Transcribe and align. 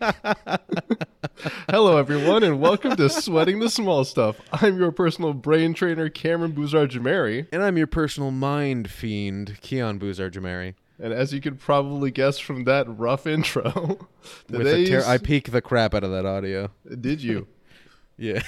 Hello, 1.70 1.96
everyone, 1.96 2.42
and 2.42 2.60
welcome 2.60 2.96
to 2.96 3.08
Sweating 3.08 3.60
the 3.60 3.70
Small 3.70 4.04
Stuff. 4.04 4.40
I'm 4.52 4.78
your 4.78 4.90
personal 4.90 5.32
brain 5.34 5.74
trainer, 5.74 6.08
Cameron 6.08 6.52
Boozarjomehri. 6.52 7.48
And 7.52 7.62
I'm 7.62 7.76
your 7.76 7.86
personal 7.86 8.30
mind 8.30 8.90
fiend, 8.90 9.60
Keon 9.60 9.98
Boozarjomehri. 10.00 10.74
And 11.00 11.12
as 11.12 11.32
you 11.32 11.40
could 11.40 11.60
probably 11.60 12.10
guess 12.10 12.38
from 12.38 12.64
that 12.64 12.86
rough 12.88 13.26
intro, 13.26 14.08
ter- 14.50 15.04
I 15.06 15.18
peek 15.18 15.52
the 15.52 15.62
crap 15.62 15.94
out 15.94 16.02
of 16.02 16.10
that 16.10 16.26
audio. 16.26 16.70
did 17.00 17.22
you? 17.22 17.46
Yeah. 18.20 18.42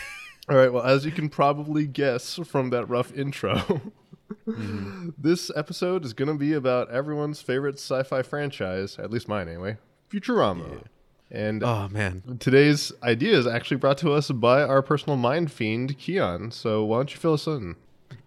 All 0.49 0.57
right. 0.57 0.73
Well, 0.73 0.83
as 0.83 1.05
you 1.05 1.13
can 1.13 1.29
probably 1.29 1.87
guess 1.87 2.41
from 2.45 2.71
that 2.71 2.87
rough 2.87 3.17
intro, 3.17 3.93
this 5.19 5.51
episode 5.57 6.05
is 6.05 6.13
going 6.13 6.29
to 6.29 6.35
be 6.35 6.53
about 6.53 6.91
everyone's 6.91 7.41
favorite 7.43 7.77
sci-fi 7.77 8.23
franchise, 8.23 8.99
at 8.99 9.11
least 9.11 9.29
mine 9.29 9.49
anyway, 9.49 9.77
Futurama. 10.11 10.83
And 11.31 11.63
Oh 11.63 11.89
man. 11.89 12.39
today's 12.41 12.93
idea 13.03 13.37
is 13.39 13.47
actually 13.47 13.77
brought 13.77 13.99
to 13.99 14.13
us 14.13 14.31
by 14.31 14.63
our 14.63 14.83
personal 14.83 15.17
mind 15.17 15.53
fiend, 15.53 15.97
Keon. 15.99 16.51
So 16.51 16.85
why 16.85 16.99
don't 16.99 17.13
you 17.13 17.19
fill 17.21 17.35
us 17.35 17.47
in? 17.47 17.77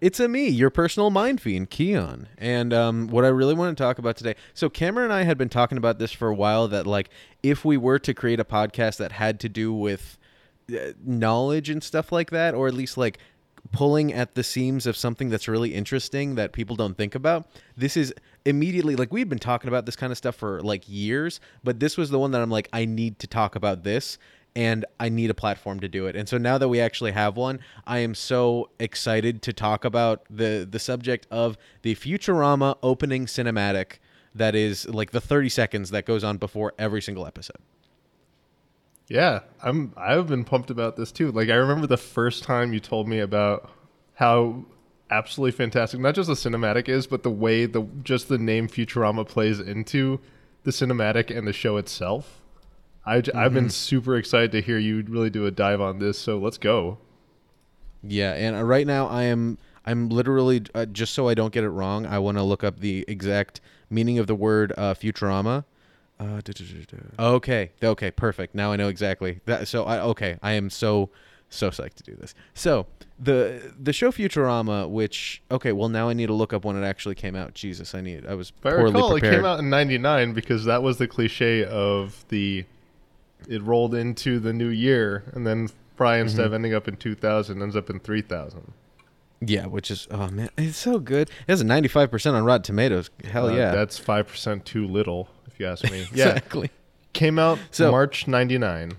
It's 0.00 0.18
a 0.18 0.28
me, 0.28 0.48
your 0.48 0.70
personal 0.70 1.10
mind 1.10 1.40
fiend, 1.42 1.68
Keon. 1.70 2.28
And 2.38 2.72
um, 2.72 3.06
what 3.08 3.24
I 3.24 3.28
really 3.28 3.54
want 3.54 3.76
to 3.76 3.82
talk 3.82 3.98
about 3.98 4.16
today. 4.16 4.34
So 4.54 4.70
Cameron 4.70 5.04
and 5.04 5.12
I 5.12 5.24
had 5.24 5.36
been 5.36 5.50
talking 5.50 5.76
about 5.76 5.98
this 5.98 6.12
for 6.12 6.28
a 6.28 6.34
while. 6.34 6.66
That 6.68 6.86
like, 6.86 7.10
if 7.42 7.64
we 7.64 7.76
were 7.76 7.98
to 7.98 8.14
create 8.14 8.40
a 8.40 8.44
podcast 8.44 8.96
that 8.96 9.12
had 9.12 9.38
to 9.40 9.48
do 9.50 9.72
with 9.74 10.16
uh, 10.74 10.92
knowledge 11.04 11.68
and 11.68 11.82
stuff 11.82 12.10
like 12.10 12.30
that, 12.30 12.54
or 12.54 12.66
at 12.66 12.74
least 12.74 12.96
like 12.96 13.18
pulling 13.72 14.12
at 14.12 14.34
the 14.34 14.44
seams 14.44 14.86
of 14.86 14.96
something 14.96 15.30
that's 15.30 15.48
really 15.48 15.74
interesting 15.74 16.34
that 16.36 16.52
people 16.52 16.76
don't 16.76 16.96
think 16.96 17.14
about, 17.14 17.46
this 17.76 17.96
is 17.96 18.14
immediately 18.44 18.96
like 18.96 19.12
we've 19.12 19.28
been 19.28 19.38
talking 19.38 19.68
about 19.68 19.86
this 19.86 19.96
kind 19.96 20.10
of 20.10 20.18
stuff 20.18 20.36
for 20.36 20.60
like 20.62 20.84
years, 20.86 21.40
but 21.62 21.80
this 21.80 21.96
was 21.96 22.10
the 22.10 22.18
one 22.18 22.30
that 22.32 22.42
I'm 22.42 22.50
like, 22.50 22.68
I 22.72 22.84
need 22.84 23.18
to 23.20 23.26
talk 23.26 23.56
about 23.56 23.82
this 23.84 24.18
and 24.56 24.84
I 25.00 25.08
need 25.08 25.30
a 25.30 25.34
platform 25.34 25.80
to 25.80 25.88
do 25.88 26.06
it. 26.06 26.14
And 26.14 26.28
so 26.28 26.38
now 26.38 26.58
that 26.58 26.68
we 26.68 26.80
actually 26.80 27.12
have 27.12 27.36
one, 27.36 27.60
I 27.86 27.98
am 27.98 28.14
so 28.14 28.70
excited 28.78 29.42
to 29.42 29.52
talk 29.52 29.84
about 29.84 30.22
the 30.30 30.66
the 30.70 30.78
subject 30.78 31.26
of 31.30 31.56
the 31.82 31.94
Futurama 31.94 32.76
opening 32.82 33.26
cinematic 33.26 33.98
that 34.34 34.54
is 34.54 34.88
like 34.88 35.10
the 35.10 35.20
30 35.20 35.48
seconds 35.48 35.90
that 35.90 36.06
goes 36.06 36.24
on 36.24 36.38
before 36.38 36.74
every 36.78 37.02
single 37.02 37.26
episode. 37.26 37.58
Yeah, 39.08 39.40
I'm. 39.62 39.92
I've 39.96 40.28
been 40.28 40.44
pumped 40.44 40.70
about 40.70 40.96
this 40.96 41.12
too. 41.12 41.30
Like 41.30 41.48
I 41.50 41.54
remember 41.54 41.86
the 41.86 41.96
first 41.98 42.42
time 42.42 42.72
you 42.72 42.80
told 42.80 43.06
me 43.06 43.18
about 43.20 43.70
how 44.14 44.64
absolutely 45.10 45.52
fantastic 45.52 46.00
not 46.00 46.14
just 46.14 46.28
the 46.28 46.34
cinematic 46.34 46.88
is, 46.88 47.06
but 47.06 47.22
the 47.22 47.30
way 47.30 47.66
the 47.66 47.82
just 48.02 48.28
the 48.28 48.38
name 48.38 48.66
Futurama 48.68 49.28
plays 49.28 49.60
into 49.60 50.20
the 50.62 50.70
cinematic 50.70 51.36
and 51.36 51.46
the 51.46 51.52
show 51.52 51.76
itself. 51.76 52.40
I, 53.06 53.16
have 53.16 53.24
Mm-hmm. 53.26 53.54
been 53.54 53.70
super 53.70 54.16
excited 54.16 54.50
to 54.52 54.62
hear 54.62 54.78
you 54.78 55.02
really 55.06 55.28
do 55.28 55.44
a 55.44 55.50
dive 55.50 55.82
on 55.82 55.98
this. 55.98 56.18
So 56.18 56.38
let's 56.38 56.56
go. 56.56 56.96
Yeah, 58.02 58.32
and 58.32 58.56
uh, 58.56 58.62
right 58.64 58.86
now 58.86 59.06
I 59.08 59.24
am 59.24 59.58
I'm 59.84 60.08
literally 60.08 60.62
uh, 60.74 60.86
just 60.86 61.12
so 61.12 61.28
I 61.28 61.34
don't 61.34 61.52
get 61.52 61.64
it 61.64 61.68
wrong. 61.68 62.06
I 62.06 62.18
want 62.18 62.38
to 62.38 62.42
look 62.42 62.64
up 62.64 62.80
the 62.80 63.04
exact 63.06 63.60
meaning 63.90 64.18
of 64.18 64.26
the 64.26 64.34
word 64.34 64.72
uh, 64.78 64.94
Futurama. 64.94 65.64
Uh, 66.20 66.40
duh, 66.44 66.52
duh, 66.52 66.64
duh, 66.64 66.96
duh. 67.18 67.22
Okay, 67.36 67.72
okay, 67.82 68.10
perfect. 68.10 68.54
Now 68.54 68.72
I 68.72 68.76
know 68.76 68.88
exactly 68.88 69.40
that. 69.46 69.66
So 69.68 69.84
I 69.84 70.00
okay, 70.00 70.38
I 70.42 70.52
am 70.52 70.70
so 70.70 71.10
so 71.50 71.70
psyched 71.70 71.94
to 71.94 72.02
do 72.04 72.14
this. 72.16 72.34
So 72.54 72.86
the 73.18 73.72
the 73.80 73.92
show 73.92 74.10
Futurama, 74.12 74.88
which 74.88 75.42
okay, 75.50 75.72
well 75.72 75.88
now 75.88 76.08
I 76.08 76.12
need 76.12 76.26
to 76.26 76.32
look 76.32 76.52
up 76.52 76.64
when 76.64 76.80
it 76.80 76.86
actually 76.86 77.14
came 77.16 77.34
out. 77.34 77.54
Jesus, 77.54 77.94
I 77.94 78.00
need. 78.00 78.26
I 78.26 78.34
was 78.34 78.52
If 78.60 78.66
I 78.66 78.70
poorly 78.70 78.92
recall, 78.92 79.10
prepared. 79.12 79.34
it 79.34 79.36
came 79.38 79.44
out 79.44 79.58
in 79.58 79.70
'99 79.70 80.32
because 80.34 80.64
that 80.66 80.82
was 80.82 80.98
the 80.98 81.08
cliche 81.08 81.64
of 81.64 82.24
the. 82.28 82.64
It 83.48 83.62
rolled 83.62 83.94
into 83.94 84.38
the 84.38 84.52
new 84.52 84.68
year, 84.68 85.24
and 85.34 85.46
then 85.46 85.68
probably 85.96 86.20
instead 86.20 86.38
Mm-hmm. 86.42 86.46
of 86.46 86.54
ending 86.54 86.74
up 86.74 86.88
in 86.88 86.96
2000, 86.96 87.60
ends 87.62 87.76
up 87.76 87.90
in 87.90 88.00
3000. 88.00 88.72
Yeah, 89.46 89.66
which 89.66 89.90
is 89.90 90.06
oh 90.10 90.28
man, 90.28 90.50
it's 90.56 90.78
so 90.78 90.98
good. 90.98 91.28
It 91.28 91.48
has 91.52 91.60
a 91.60 91.64
95 91.64 92.10
percent 92.10 92.36
on 92.36 92.44
Rotten 92.44 92.62
Tomatoes. 92.62 93.10
Hell 93.24 93.48
Uh, 93.48 93.54
yeah, 93.54 93.72
that's 93.72 93.98
five 93.98 94.28
percent 94.28 94.64
too 94.64 94.86
little, 94.86 95.28
if 95.46 95.58
you 95.60 95.66
ask 95.66 95.84
me. 95.90 96.06
Yeah, 96.14 96.40
came 97.12 97.38
out 97.38 97.58
So- 97.70 97.90
March 97.90 98.26
'99. 98.28 98.92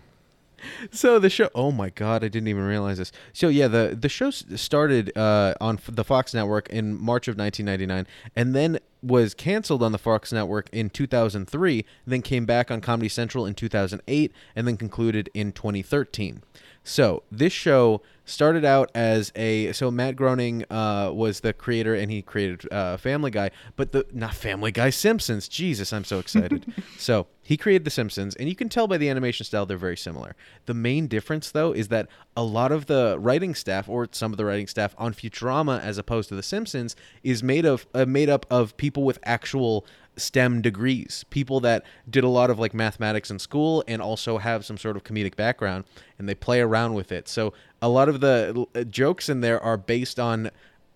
So 0.91 1.19
the 1.19 1.29
show. 1.29 1.50
Oh 1.53 1.72
my 1.72 1.91
god, 1.91 2.23
I 2.23 2.28
didn't 2.28 2.47
even 2.47 2.63
realize 2.63 2.97
this. 2.97 3.11
So 3.33 3.50
yeah, 3.50 3.67
the 3.67 3.95
the 4.00 4.09
show 4.09 4.31
started 4.31 5.16
uh, 5.16 5.53
on 5.61 5.78
the 5.88 6.03
Fox 6.03 6.33
network 6.33 6.69
in 6.69 7.00
March 7.00 7.27
of 7.27 7.38
1999, 7.38 8.07
and 8.35 8.56
then 8.56 8.79
was 9.03 9.35
canceled 9.35 9.83
on 9.83 9.91
the 9.91 10.00
Fox 10.00 10.33
network 10.33 10.67
in 10.72 10.89
2003. 10.89 11.85
Then 12.07 12.22
came 12.23 12.47
back 12.47 12.72
on 12.72 12.81
Comedy 12.81 13.09
Central 13.09 13.45
in 13.45 13.53
2008, 13.53 14.31
and 14.56 14.67
then 14.67 14.75
concluded 14.77 15.29
in 15.35 15.51
2013. 15.51 16.41
So 16.85 17.23
this 17.31 17.51
show 17.51 18.03
started 18.25 18.63
out 18.63 18.91
as 18.94 19.31
a 19.35 19.72
so 19.73 19.90
Matt 19.90 20.16
Groening 20.16 20.66
uh, 20.69 21.12
was 21.12 21.40
the 21.40 21.51
creator 21.51 21.96
and 21.96 22.12
he 22.12 22.22
created 22.22 22.72
uh, 22.72 22.97
Family 22.97 23.31
Guy, 23.31 23.50
but 23.75 23.91
the 23.91 24.06
not 24.13 24.35
Family 24.35 24.72
Guy 24.72 24.91
Simpsons. 24.91 25.47
Jesus, 25.47 25.91
I'm 25.91 26.03
so 26.03 26.19
excited. 26.19 26.72
so 26.97 27.25
he 27.41 27.57
created 27.57 27.85
The 27.85 27.91
Simpsons, 27.91 28.35
and 28.35 28.47
you 28.47 28.56
can 28.56 28.69
tell 28.69 28.88
by 28.88 28.97
the 28.97 29.09
animation 29.09 29.45
style 29.45 29.66
they're 29.66 29.78
very 29.78 29.97
similar. 29.97 30.35
The 30.68 30.75
main 30.75 31.07
difference 31.07 31.50
though 31.50 31.72
is 31.72 31.88
that 31.88 32.07
a 32.38 32.44
lot 32.44 32.72
of 32.72 32.85
the 32.85 33.18
writing 33.19 33.56
staff 33.56 33.90
or 33.90 34.07
some 34.12 34.31
of 34.31 34.38
the 34.38 34.45
writing 34.45 34.68
staff 34.68 34.94
on 35.00 35.13
Futurama, 35.13 35.81
as 35.81 35.97
opposed 35.97 36.29
to 36.29 36.35
The 36.35 36.44
Simpsons, 36.44 36.95
is 37.24 37.41
made 37.41 37.66
of 37.66 37.88
uh, 37.95 38.06
made 38.06 38.29
up 38.29 38.45
of 38.51 38.78
people 38.78 39.03
with 39.03 39.18
actual 39.24 39.88
STEM 40.18 40.62
degrees, 40.62 41.26
people 41.30 41.59
that 41.62 41.84
did 42.09 42.24
a 42.24 42.30
lot 42.30 42.50
of 42.50 42.59
like 42.59 42.74
mathematics 42.74 43.30
in 43.30 43.40
school 43.40 43.84
and 43.88 44.02
also 44.02 44.38
have 44.38 44.66
some 44.66 44.78
sort 44.78 44.96
of 44.96 45.03
comedic 45.03 45.36
background 45.36 45.86
and 46.18 46.28
they 46.28 46.36
play 46.36 46.62
around 46.62 46.94
with 46.94 47.12
it. 47.12 47.28
So 47.28 47.53
a 47.81 47.90
lot 47.90 48.09
of 48.09 48.22
the 48.22 48.66
uh, 48.75 48.84
jokes 48.84 49.30
in 49.30 49.42
there 49.42 49.59
are 49.62 49.78
based 49.78 50.20
on 50.20 50.52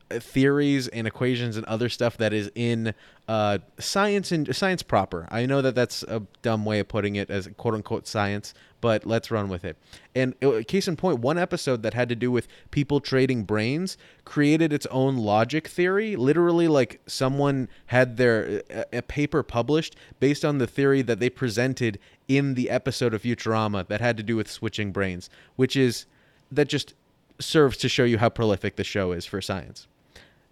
theories 0.10 0.88
and 0.88 1.08
equations 1.08 1.58
and 1.58 1.66
other 1.66 1.90
stuff 1.90 2.18
that 2.18 2.34
is 2.34 2.52
in 2.56 2.94
uh, 3.28 3.60
science 3.78 4.32
and 4.32 4.56
science 4.56 4.82
proper. 4.82 5.28
I 5.30 5.46
know 5.46 5.62
that 5.62 5.76
that's 5.76 6.04
a 6.04 6.24
dumb 6.42 6.66
way 6.66 6.80
of 6.80 6.88
putting 6.88 7.16
it 7.16 7.30
as 7.30 7.48
quote 7.58 7.76
unquote 7.76 8.08
science, 8.08 8.54
but 8.82 9.06
let's 9.06 9.30
run 9.30 9.50
with 9.50 9.64
it. 9.64 9.78
And 10.16 10.34
uh, 10.44 10.62
case 10.68 10.88
in 10.88 10.96
point, 10.96 11.20
one 11.20 11.38
episode 11.38 11.84
that 11.84 11.94
had 11.94 12.10
to 12.10 12.16
do 12.16 12.32
with 12.32 12.48
people 12.72 13.00
trading 13.00 13.44
brains 13.44 13.98
created 14.26 14.74
its 14.74 14.88
own 14.88 15.18
logic 15.18 15.68
theory. 15.68 16.16
Literally, 16.16 16.68
like 16.68 17.02
someone 17.06 17.70
had 17.88 18.18
their 18.18 18.64
a, 18.70 18.86
a 18.98 19.02
paper 19.04 19.44
published 19.44 19.96
based 20.20 20.44
on 20.44 20.58
the 20.58 20.68
theory 20.68 21.02
that 21.04 21.20
they 21.20 21.30
presented 21.30 22.00
in 22.28 22.56
the 22.56 22.70
episode 22.70 23.14
of 23.14 23.22
Futurama 23.22 23.88
that 23.88 24.02
had 24.02 24.18
to 24.18 24.24
do 24.24 24.36
with 24.36 24.50
switching 24.50 24.92
brains, 24.92 25.30
which 25.56 25.76
is 25.76 26.06
that 26.52 26.68
just 26.68 26.96
serves 27.40 27.78
to 27.78 27.90
show 27.90 28.04
you 28.04 28.18
how 28.18 28.30
prolific 28.30 28.76
the 28.76 28.84
show 28.84 29.12
is 29.12 29.26
for 29.26 29.42
science. 29.42 29.88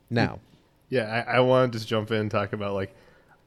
Now, 0.10 0.40
Yeah, 0.90 1.24
I, 1.28 1.38
I 1.38 1.40
want 1.42 1.72
to 1.74 1.78
just 1.80 1.88
jump 1.90 2.12
in 2.12 2.18
and 2.18 2.32
talk 2.32 2.54
about 2.54 2.74
like 2.74 2.96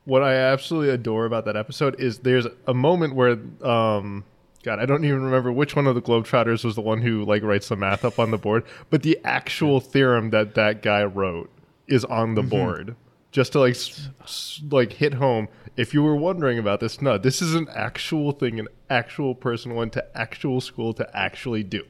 what 0.04 0.22
I 0.22 0.34
absolutely 0.34 0.90
adore 0.90 1.24
about 1.26 1.44
that 1.44 1.56
episode 1.56 1.98
is 2.00 2.18
there's 2.20 2.46
a 2.66 2.74
moment 2.74 3.14
where 3.14 3.38
um 3.62 4.24
God, 4.62 4.78
I 4.78 4.84
don't 4.84 5.04
even 5.06 5.24
remember 5.24 5.50
which 5.50 5.74
one 5.74 5.86
of 5.86 5.94
the 5.94 6.02
Globetrotters 6.02 6.64
was 6.64 6.74
the 6.74 6.82
one 6.82 7.00
who 7.00 7.24
like 7.24 7.42
writes 7.42 7.68
the 7.70 7.76
math 7.76 8.04
up 8.04 8.18
on 8.18 8.30
the 8.30 8.36
board, 8.36 8.64
but 8.90 9.02
the 9.02 9.18
actual 9.24 9.80
theorem 9.80 10.30
that 10.30 10.54
that 10.54 10.82
guy 10.82 11.02
wrote 11.02 11.50
is 11.86 12.04
on 12.04 12.34
the 12.34 12.42
board. 12.42 12.94
Just 13.32 13.52
to 13.52 13.60
like 13.60 13.74
s- 13.74 14.60
like 14.70 14.92
hit 14.94 15.14
home. 15.14 15.48
If 15.76 15.94
you 15.94 16.02
were 16.02 16.16
wondering 16.16 16.58
about 16.58 16.80
this, 16.80 17.00
no, 17.00 17.16
this 17.16 17.40
is 17.40 17.54
an 17.54 17.68
actual 17.74 18.32
thing 18.32 18.58
an 18.60 18.68
actual 18.90 19.34
person 19.34 19.74
went 19.74 19.92
to 19.94 20.04
actual 20.18 20.60
school 20.60 20.92
to 20.94 21.08
actually 21.16 21.62
do. 21.62 21.84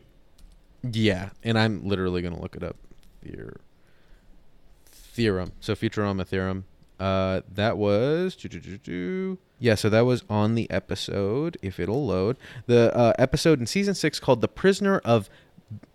yeah, 0.83 1.31
and 1.43 1.59
I'm 1.59 1.87
literally 1.89 2.23
going 2.23 2.35
to 2.35 2.41
look 2.41 2.55
it 2.57 2.63
up. 2.63 2.77
Theor- 3.25 3.57
theorem. 5.11 5.53
So 5.61 5.75
Futurama 5.75 6.27
theorem. 6.27 6.65
Uh, 6.99 7.41
that 7.51 7.79
was 7.79 8.37
yeah. 9.59 9.75
So 9.75 9.89
that 9.89 10.01
was 10.01 10.23
on 10.29 10.55
the 10.55 10.71
episode. 10.71 11.57
If 11.63 11.81
it'll 11.81 12.07
load, 12.07 12.37
the 12.67 12.95
uh, 12.95 13.15
episode 13.19 13.59
in 13.59 13.67
season 13.67 13.95
six 13.95 14.21
called 14.21 14.43
"The 14.43 14.49
Prisoner 14.49 14.99
of 14.99 15.31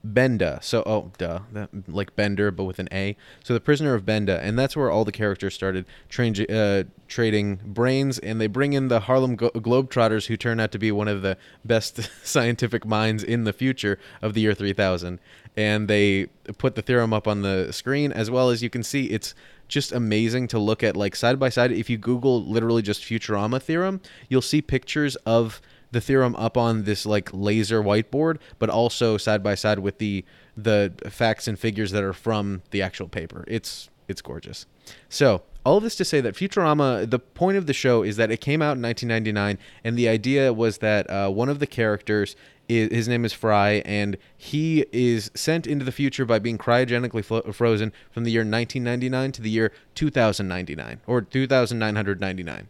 Benda. 0.04 0.60
So, 0.62 0.84
oh, 0.86 1.12
duh, 1.18 1.40
that, 1.52 1.70
like 1.90 2.16
Bender, 2.16 2.52
but 2.52 2.64
with 2.64 2.80
an 2.80 2.88
A. 2.92 3.18
So 3.44 3.54
the 3.54 3.60
prisoner 3.60 3.94
of 3.94 4.06
Benda, 4.06 4.40
and 4.42 4.58
that's 4.58 4.76
where 4.76 4.90
all 4.90 5.04
the 5.04 5.12
characters 5.12 5.54
started 5.54 5.86
train, 6.10 6.36
uh, 6.50 6.84
trading 7.08 7.60
brains, 7.66 8.20
and 8.20 8.40
they 8.40 8.48
bring 8.48 8.74
in 8.74 8.88
the 8.88 9.02
Harlem 9.02 9.36
Glo- 9.36 9.50
Globetrotters, 9.50 10.28
who 10.28 10.38
turn 10.38 10.60
out 10.60 10.72
to 10.72 10.80
be 10.80 10.92
one 10.92 11.08
of 11.08 11.22
the 11.22 11.38
best 11.66 12.10
scientific 12.24 12.86
minds 12.86 13.24
in 13.24 13.44
the 13.44 13.54
future 13.54 14.00
of 14.22 14.34
the 14.34 14.42
year 14.42 14.54
3000. 14.54 15.20
And 15.58 15.88
they 15.88 16.28
put 16.58 16.76
the 16.76 16.82
theorem 16.82 17.14
up 17.14 17.28
on 17.28 17.42
the 17.42 17.72
screen, 17.72 18.12
as 18.12 18.30
well 18.30 18.50
as 18.50 18.62
you 18.62 18.70
can 18.70 18.84
see, 18.84 19.06
it's 19.06 19.34
just 19.68 19.92
amazing 19.92 20.48
to 20.50 20.60
look 20.60 20.84
at, 20.84 20.96
like 20.96 21.16
side 21.16 21.40
by 21.40 21.50
side. 21.50 21.72
If 21.72 21.90
you 21.90 21.98
Google 21.98 22.44
literally 22.46 22.82
just 22.82 23.02
Futurama 23.02 23.62
theorem, 23.62 24.02
you'll 24.30 24.42
see 24.42 24.62
pictures 24.62 25.16
of 25.26 25.62
the 25.96 26.02
theorem 26.02 26.36
up 26.36 26.58
on 26.58 26.84
this 26.84 27.06
like 27.06 27.30
laser 27.32 27.82
whiteboard, 27.82 28.38
but 28.60 28.70
also 28.70 29.16
side 29.16 29.42
by 29.42 29.56
side 29.56 29.80
with 29.80 29.98
the 29.98 30.26
the 30.58 30.94
facts 31.10 31.48
and 31.48 31.58
figures 31.58 31.92
that 31.92 32.04
are 32.04 32.14
from 32.14 32.62
the 32.72 32.82
actual 32.82 33.08
paper. 33.08 33.46
It's 33.48 33.90
it's 34.10 34.22
gorgeous. 34.22 34.66
So 35.08 35.44
all 35.66 35.80
this 35.80 35.96
to 35.96 36.06
say 36.06 36.20
that 36.20 36.36
Futurama, 36.36 37.10
the 37.10 37.18
point 37.18 37.58
of 37.58 37.66
the 37.66 37.74
show 37.74 38.04
is 38.04 38.18
that 38.18 38.30
it 38.30 38.42
came 38.42 38.62
out 38.62 38.76
in 38.76 38.82
1999, 38.82 39.58
and 39.86 39.98
the 39.98 40.10
idea 40.10 40.52
was 40.52 40.80
that 40.80 41.10
uh, 41.10 41.30
one 41.30 41.48
of 41.48 41.60
the 41.60 41.66
characters, 41.66 42.36
is, 42.68 42.92
his 42.92 43.08
name 43.08 43.24
is 43.24 43.32
Fry, 43.32 43.82
and 43.86 44.18
he 44.38 44.86
is 44.92 45.32
sent 45.34 45.66
into 45.66 45.86
the 45.86 45.94
future 45.94 46.26
by 46.26 46.40
being 46.40 46.58
cryogenically 46.58 47.24
flo- 47.24 47.42
frozen 47.54 47.94
from 48.12 48.26
the 48.26 48.32
year 48.32 48.42
1999 48.42 49.32
to 49.32 49.42
the 49.42 49.50
year 49.50 49.72
2099 49.96 51.00
or 51.08 51.22
2999, 51.22 52.68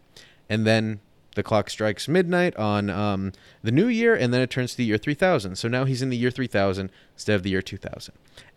and 0.47 0.65
then 0.65 1.01
the 1.35 1.43
clock 1.43 1.69
strikes 1.69 2.07
midnight 2.07 2.55
on 2.55 2.89
um, 2.89 3.31
the 3.63 3.71
new 3.71 3.87
year, 3.87 4.15
and 4.15 4.33
then 4.33 4.41
it 4.41 4.49
turns 4.49 4.71
to 4.71 4.77
the 4.77 4.85
year 4.85 4.97
3000. 4.97 5.55
So 5.55 5.67
now 5.67 5.85
he's 5.85 6.01
in 6.01 6.09
the 6.09 6.17
year 6.17 6.31
3000 6.31 6.89
instead 7.13 7.35
of 7.35 7.43
the 7.43 7.49
year 7.49 7.61
2000. 7.61 8.13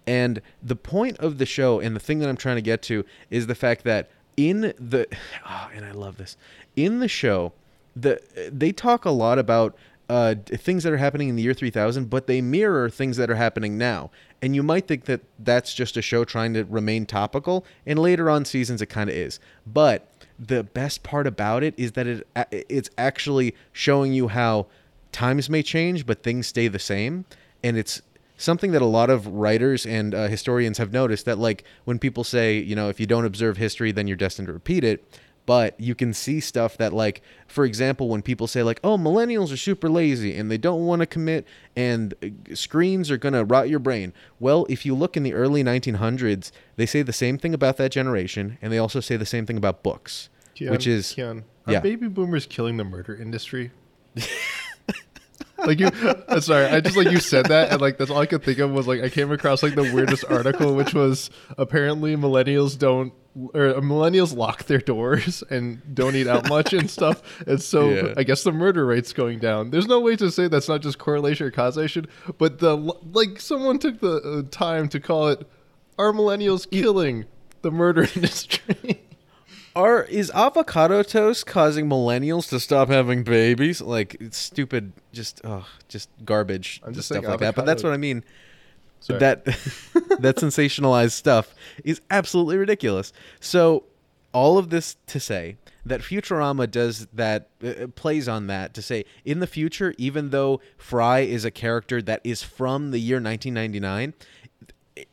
And 0.06 0.40
the 0.62 0.76
point 0.76 1.18
of 1.18 1.38
the 1.38 1.46
show, 1.46 1.80
and 1.80 1.94
the 1.94 2.00
thing 2.00 2.18
that 2.20 2.28
I'm 2.28 2.36
trying 2.36 2.56
to 2.56 2.62
get 2.62 2.80
to, 2.82 3.04
is 3.30 3.46
the 3.46 3.54
fact 3.54 3.84
that 3.84 4.10
in 4.36 4.72
the, 4.78 5.06
oh, 5.48 5.70
and 5.74 5.84
I 5.84 5.92
love 5.92 6.16
this, 6.16 6.36
in 6.76 7.00
the 7.00 7.08
show, 7.08 7.52
the 7.94 8.20
they 8.52 8.72
talk 8.72 9.04
a 9.04 9.10
lot 9.10 9.38
about 9.38 9.76
uh, 10.08 10.34
things 10.46 10.84
that 10.84 10.92
are 10.92 10.98
happening 10.98 11.28
in 11.28 11.36
the 11.36 11.42
year 11.42 11.52
3000, 11.52 12.08
but 12.08 12.26
they 12.26 12.40
mirror 12.40 12.88
things 12.88 13.16
that 13.18 13.28
are 13.28 13.34
happening 13.34 13.76
now. 13.76 14.10
And 14.40 14.54
you 14.54 14.62
might 14.62 14.86
think 14.86 15.04
that 15.04 15.20
that's 15.38 15.74
just 15.74 15.96
a 15.96 16.02
show 16.02 16.24
trying 16.24 16.54
to 16.54 16.64
remain 16.64 17.04
topical, 17.04 17.64
and 17.84 17.98
later 17.98 18.30
on 18.30 18.44
seasons 18.44 18.80
it 18.80 18.86
kind 18.86 19.10
of 19.10 19.16
is. 19.16 19.40
But 19.66 20.08
the 20.38 20.62
best 20.62 21.02
part 21.02 21.26
about 21.26 21.62
it 21.62 21.74
is 21.76 21.92
that 21.92 22.06
it 22.06 22.26
it's 22.50 22.90
actually 22.96 23.54
showing 23.72 24.12
you 24.12 24.28
how 24.28 24.66
times 25.12 25.50
may 25.50 25.62
change 25.62 26.06
but 26.06 26.22
things 26.22 26.46
stay 26.46 26.68
the 26.68 26.78
same. 26.78 27.24
And 27.62 27.76
it's 27.76 28.02
something 28.36 28.70
that 28.70 28.80
a 28.80 28.86
lot 28.86 29.10
of 29.10 29.26
writers 29.26 29.84
and 29.84 30.14
uh, 30.14 30.28
historians 30.28 30.78
have 30.78 30.92
noticed 30.92 31.24
that 31.24 31.38
like 31.38 31.64
when 31.84 31.98
people 31.98 32.24
say 32.24 32.58
you 32.58 32.76
know 32.76 32.88
if 32.88 33.00
you 33.00 33.06
don't 33.06 33.24
observe 33.24 33.56
history 33.56 33.92
then 33.92 34.06
you're 34.06 34.16
destined 34.16 34.46
to 34.46 34.52
repeat 34.52 34.84
it 34.84 35.04
but 35.48 35.80
you 35.80 35.94
can 35.94 36.12
see 36.12 36.40
stuff 36.40 36.76
that 36.76 36.92
like 36.92 37.22
for 37.46 37.64
example 37.64 38.10
when 38.10 38.20
people 38.20 38.46
say 38.46 38.62
like 38.62 38.78
oh 38.84 38.98
millennials 38.98 39.50
are 39.50 39.56
super 39.56 39.88
lazy 39.88 40.36
and 40.36 40.50
they 40.50 40.58
don't 40.58 40.84
want 40.84 41.00
to 41.00 41.06
commit 41.06 41.46
and 41.74 42.12
uh, 42.22 42.54
screens 42.54 43.10
are 43.10 43.16
going 43.16 43.32
to 43.32 43.42
rot 43.42 43.66
your 43.66 43.78
brain 43.78 44.12
well 44.38 44.66
if 44.68 44.84
you 44.84 44.94
look 44.94 45.16
in 45.16 45.22
the 45.22 45.32
early 45.32 45.64
1900s 45.64 46.52
they 46.76 46.84
say 46.84 47.00
the 47.00 47.14
same 47.14 47.38
thing 47.38 47.54
about 47.54 47.78
that 47.78 47.90
generation 47.90 48.58
and 48.60 48.70
they 48.70 48.76
also 48.76 49.00
say 49.00 49.16
the 49.16 49.24
same 49.24 49.46
thing 49.46 49.56
about 49.56 49.82
books 49.82 50.28
Keon, 50.54 50.70
which 50.70 50.86
is 50.86 51.14
Keon, 51.14 51.44
are 51.66 51.72
yeah. 51.72 51.80
baby 51.80 52.08
boomers 52.08 52.44
killing 52.44 52.76
the 52.76 52.84
murder 52.84 53.16
industry? 53.16 53.70
like 55.66 55.80
you 55.80 55.86
uh, 55.86 56.40
sorry 56.40 56.66
i 56.66 56.80
just 56.80 56.96
like 56.96 57.10
you 57.10 57.20
said 57.20 57.46
that 57.46 57.72
and 57.72 57.80
like 57.80 57.96
that's 57.96 58.10
all 58.10 58.18
i 58.18 58.26
could 58.26 58.42
think 58.42 58.58
of 58.58 58.70
was 58.70 58.86
like 58.86 59.00
i 59.02 59.08
came 59.08 59.32
across 59.32 59.62
like 59.62 59.74
the 59.74 59.90
weirdest 59.94 60.24
article 60.28 60.74
which 60.74 60.94
was 60.94 61.30
apparently 61.56 62.16
millennials 62.16 62.78
don't 62.78 63.12
or 63.54 63.74
millennials 63.80 64.36
lock 64.36 64.64
their 64.64 64.78
doors 64.78 65.42
and 65.50 65.80
don't 65.94 66.14
eat 66.16 66.26
out 66.26 66.48
much 66.48 66.72
and 66.72 66.90
stuff 66.90 67.22
and 67.46 67.60
so 67.62 67.90
Yeah. 67.90 68.14
i 68.16 68.22
guess 68.22 68.42
the 68.42 68.52
murder 68.52 68.84
rate's 68.86 69.12
going 69.12 69.38
down 69.38 69.70
there's 69.70 69.86
no 69.86 70.00
way 70.00 70.16
to 70.16 70.30
say 70.30 70.48
that's 70.48 70.68
not 70.68 70.80
just 70.82 70.98
correlation 70.98 71.46
or 71.46 71.50
causation 71.50 72.06
but 72.38 72.58
the 72.58 72.74
like 73.12 73.40
someone 73.40 73.78
took 73.78 74.00
the 74.00 74.16
uh, 74.16 74.48
time 74.50 74.88
to 74.88 75.00
call 75.00 75.28
it 75.28 75.46
are 75.98 76.12
millennials 76.12 76.68
killing 76.70 77.24
the 77.62 77.70
murder 77.70 78.02
industry 78.14 79.02
Are 79.76 80.02
is 80.04 80.30
avocado 80.32 81.04
toast 81.04 81.46
causing 81.46 81.88
millennials 81.88 82.48
to 82.48 82.58
stop 82.58 82.88
having 82.88 83.22
babies? 83.22 83.80
Like 83.80 84.16
it's 84.18 84.36
stupid, 84.36 84.92
just 85.12 85.40
oh, 85.44 85.66
just 85.88 86.08
garbage, 86.24 86.80
just 86.90 87.08
stuff 87.08 87.24
like 87.24 87.38
that. 87.40 87.54
But 87.54 87.64
that's 87.64 87.84
what 87.84 87.92
I 87.92 87.96
mean. 87.96 88.24
Sorry. 89.00 89.18
That 89.18 89.44
that 89.44 90.36
sensationalized 90.36 91.12
stuff 91.12 91.54
is 91.84 92.00
absolutely 92.10 92.56
ridiculous. 92.56 93.12
So 93.40 93.84
all 94.32 94.58
of 94.58 94.70
this 94.70 94.96
to 95.06 95.20
say 95.20 95.56
that 95.86 96.00
Futurama 96.00 96.70
does 96.70 97.06
that 97.12 97.48
uh, 97.64 97.86
plays 97.94 98.28
on 98.28 98.46
that 98.48 98.74
to 98.74 98.82
say 98.82 99.04
in 99.24 99.40
the 99.40 99.46
future, 99.46 99.94
even 99.98 100.30
though 100.30 100.60
Fry 100.76 101.20
is 101.20 101.44
a 101.44 101.50
character 101.50 102.02
that 102.02 102.20
is 102.24 102.42
from 102.42 102.90
the 102.90 102.98
year 102.98 103.16
1999 103.16 104.14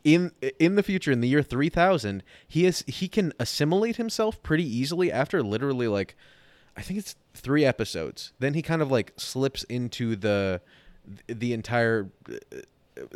in 0.04 0.32
in 0.58 0.74
the 0.74 0.82
future 0.82 1.12
in 1.12 1.20
the 1.20 1.28
year 1.28 1.42
3000 1.42 2.22
he 2.48 2.66
is 2.66 2.84
he 2.88 3.06
can 3.06 3.32
assimilate 3.38 3.96
himself 3.96 4.42
pretty 4.42 4.64
easily 4.64 5.12
after 5.12 5.44
literally 5.44 5.86
like 5.86 6.16
i 6.76 6.82
think 6.82 6.98
it's 6.98 7.14
3 7.34 7.64
episodes 7.64 8.32
then 8.40 8.54
he 8.54 8.62
kind 8.62 8.82
of 8.82 8.90
like 8.90 9.12
slips 9.16 9.62
into 9.64 10.16
the 10.16 10.60
the 11.28 11.52
entire 11.52 12.10
uh, 12.28 12.58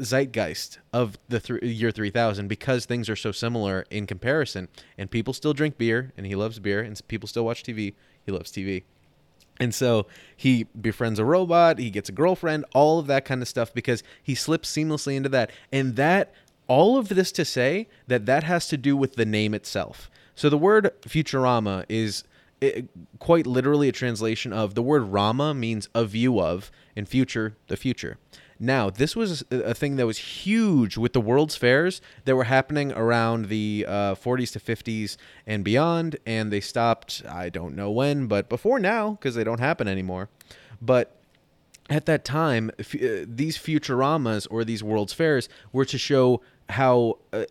zeitgeist 0.00 0.78
of 0.92 1.18
the 1.28 1.40
th- 1.40 1.62
year 1.62 1.90
3000 1.90 2.48
because 2.48 2.84
things 2.84 3.08
are 3.08 3.16
so 3.16 3.32
similar 3.32 3.84
in 3.90 4.06
comparison 4.06 4.68
and 4.98 5.10
people 5.10 5.32
still 5.32 5.52
drink 5.52 5.78
beer 5.78 6.12
and 6.16 6.26
he 6.26 6.34
loves 6.34 6.58
beer 6.58 6.80
and 6.80 7.00
people 7.08 7.26
still 7.26 7.44
watch 7.44 7.62
TV 7.62 7.94
he 8.24 8.32
loves 8.32 8.50
TV 8.52 8.82
and 9.60 9.74
so 9.74 10.06
he 10.34 10.66
befriends 10.80 11.18
a 11.18 11.24
robot, 11.24 11.78
he 11.78 11.90
gets 11.90 12.08
a 12.08 12.12
girlfriend, 12.12 12.64
all 12.72 12.98
of 12.98 13.06
that 13.08 13.26
kind 13.26 13.42
of 13.42 13.46
stuff 13.46 13.72
because 13.74 14.02
he 14.22 14.34
slips 14.34 14.74
seamlessly 14.74 15.14
into 15.14 15.28
that. 15.28 15.50
And 15.70 15.96
that 15.96 16.32
all 16.66 16.96
of 16.96 17.08
this 17.08 17.30
to 17.32 17.44
say 17.44 17.86
that 18.06 18.24
that 18.26 18.42
has 18.44 18.66
to 18.68 18.78
do 18.78 18.96
with 18.96 19.16
the 19.16 19.26
name 19.26 19.52
itself. 19.52 20.10
So 20.34 20.48
the 20.48 20.56
word 20.56 20.90
Futurama 21.02 21.84
is 21.90 22.24
eh, 22.62 22.82
quite 23.18 23.46
literally 23.46 23.88
a 23.88 23.92
translation 23.92 24.52
of 24.52 24.74
the 24.74 24.82
word 24.82 25.02
Rama 25.02 25.52
means 25.52 25.90
a 25.94 26.06
view 26.06 26.40
of 26.40 26.70
and 26.96 27.06
future 27.06 27.56
the 27.66 27.76
future. 27.76 28.16
Now, 28.62 28.90
this 28.90 29.16
was 29.16 29.42
a 29.50 29.72
thing 29.72 29.96
that 29.96 30.06
was 30.06 30.18
huge 30.18 30.98
with 30.98 31.14
the 31.14 31.20
World's 31.20 31.56
Fairs 31.56 32.02
that 32.26 32.36
were 32.36 32.44
happening 32.44 32.92
around 32.92 33.46
the 33.46 33.86
uh, 33.88 34.14
40s 34.14 34.52
to 34.52 34.60
50s 34.60 35.16
and 35.46 35.64
beyond, 35.64 36.18
and 36.26 36.52
they 36.52 36.60
stopped, 36.60 37.22
I 37.26 37.48
don't 37.48 37.74
know 37.74 37.90
when, 37.90 38.26
but 38.26 38.50
before 38.50 38.78
now, 38.78 39.12
because 39.12 39.34
they 39.34 39.44
don't 39.44 39.60
happen 39.60 39.88
anymore. 39.88 40.28
But 40.82 41.16
at 41.88 42.04
that 42.04 42.22
time, 42.22 42.70
f- 42.78 42.94
uh, 42.94 43.24
these 43.26 43.56
Futuramas 43.56 44.46
or 44.50 44.62
these 44.62 44.82
World's 44.82 45.14
Fairs 45.14 45.48
were 45.72 45.86
to 45.86 45.96
show 45.96 46.42
how 46.68 47.16
uh, 47.32 47.44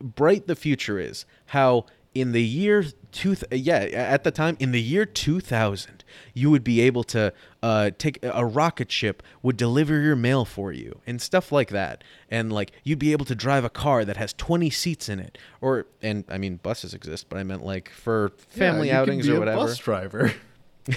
bright 0.00 0.46
the 0.46 0.56
future 0.56 0.98
is, 0.98 1.26
how 1.46 1.84
in 2.14 2.32
the 2.32 2.42
year 2.42 2.84
two, 3.12 3.34
th- 3.34 3.60
yeah, 3.62 3.76
at 3.78 4.24
the 4.24 4.30
time 4.30 4.56
in 4.60 4.72
the 4.72 4.80
year 4.80 5.04
2000, 5.04 6.04
you 6.32 6.50
would 6.50 6.62
be 6.64 6.80
able 6.80 7.02
to 7.04 7.32
uh, 7.62 7.90
take 7.98 8.18
a 8.22 8.44
rocket 8.44 8.90
ship 8.92 9.22
would 9.42 9.56
deliver 9.56 10.00
your 10.00 10.16
mail 10.16 10.44
for 10.44 10.72
you 10.72 11.00
and 11.06 11.20
stuff 11.20 11.50
like 11.52 11.70
that, 11.70 12.04
and 12.30 12.52
like 12.52 12.72
you'd 12.84 12.98
be 12.98 13.12
able 13.12 13.24
to 13.26 13.34
drive 13.34 13.64
a 13.64 13.70
car 13.70 14.04
that 14.04 14.16
has 14.16 14.32
20 14.34 14.70
seats 14.70 15.08
in 15.08 15.18
it, 15.18 15.38
or 15.60 15.86
and 16.02 16.24
I 16.28 16.38
mean 16.38 16.60
buses 16.62 16.94
exist, 16.94 17.28
but 17.28 17.38
I 17.38 17.42
meant 17.42 17.64
like 17.64 17.88
for 17.90 18.30
family 18.48 18.88
Yeah, 18.88 19.00
you 19.00 19.06
could 19.06 19.10
outings 19.10 19.28
or 19.28 19.36
a 19.36 19.38
whatever. 19.40 19.58
bus 19.58 19.78
driver. 19.78 20.32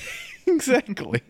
Exactly. 0.48 1.22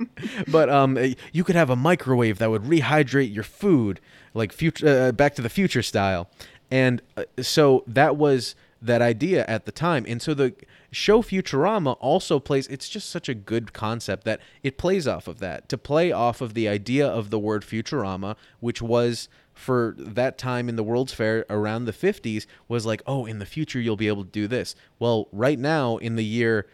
but 0.47 0.69
um, 0.69 0.95
uh, 0.95 1.07
you 1.31 1.43
could 1.43 1.55
have 1.55 1.71
a 1.71 1.75
microwave 1.75 2.37
that 2.37 2.51
would 2.51 2.61
rehydrate 2.63 3.33
your 3.33 3.43
food, 3.43 3.99
like 4.35 4.53
future, 4.53 5.07
uh, 5.07 5.11
Back 5.11 5.33
to 5.35 5.41
the 5.41 5.49
Future 5.49 5.81
style, 5.81 6.29
and 6.69 7.01
uh, 7.17 7.23
so 7.41 7.83
that 7.87 8.15
was 8.15 8.53
that 8.81 9.01
idea 9.01 9.45
at 9.47 9.65
the 9.65 9.71
time. 9.71 10.05
And 10.07 10.21
so 10.21 10.33
the 10.33 10.53
show 10.91 11.21
Futurama 11.21 11.97
also 11.99 12.39
plays. 12.39 12.67
It's 12.67 12.89
just 12.89 13.09
such 13.09 13.27
a 13.27 13.33
good 13.33 13.73
concept 13.73 14.23
that 14.25 14.39
it 14.63 14.77
plays 14.77 15.07
off 15.07 15.27
of 15.27 15.39
that 15.39 15.67
to 15.69 15.77
play 15.77 16.11
off 16.11 16.41
of 16.41 16.53
the 16.53 16.67
idea 16.67 17.07
of 17.07 17.29
the 17.29 17.39
word 17.39 17.63
Futurama, 17.63 18.35
which 18.59 18.81
was 18.81 19.29
for 19.53 19.95
that 19.97 20.37
time 20.37 20.69
in 20.69 20.75
the 20.75 20.83
World's 20.83 21.13
Fair 21.13 21.45
around 21.49 21.85
the 21.85 21.93
50s 21.93 22.45
was 22.67 22.85
like, 22.85 23.01
oh, 23.07 23.25
in 23.25 23.39
the 23.39 23.45
future 23.45 23.79
you'll 23.79 23.97
be 23.97 24.07
able 24.07 24.23
to 24.23 24.29
do 24.29 24.47
this. 24.47 24.75
Well, 24.99 25.27
right 25.31 25.57
now 25.57 25.97
in 25.97 26.15
the 26.15 26.25
year 26.25 26.67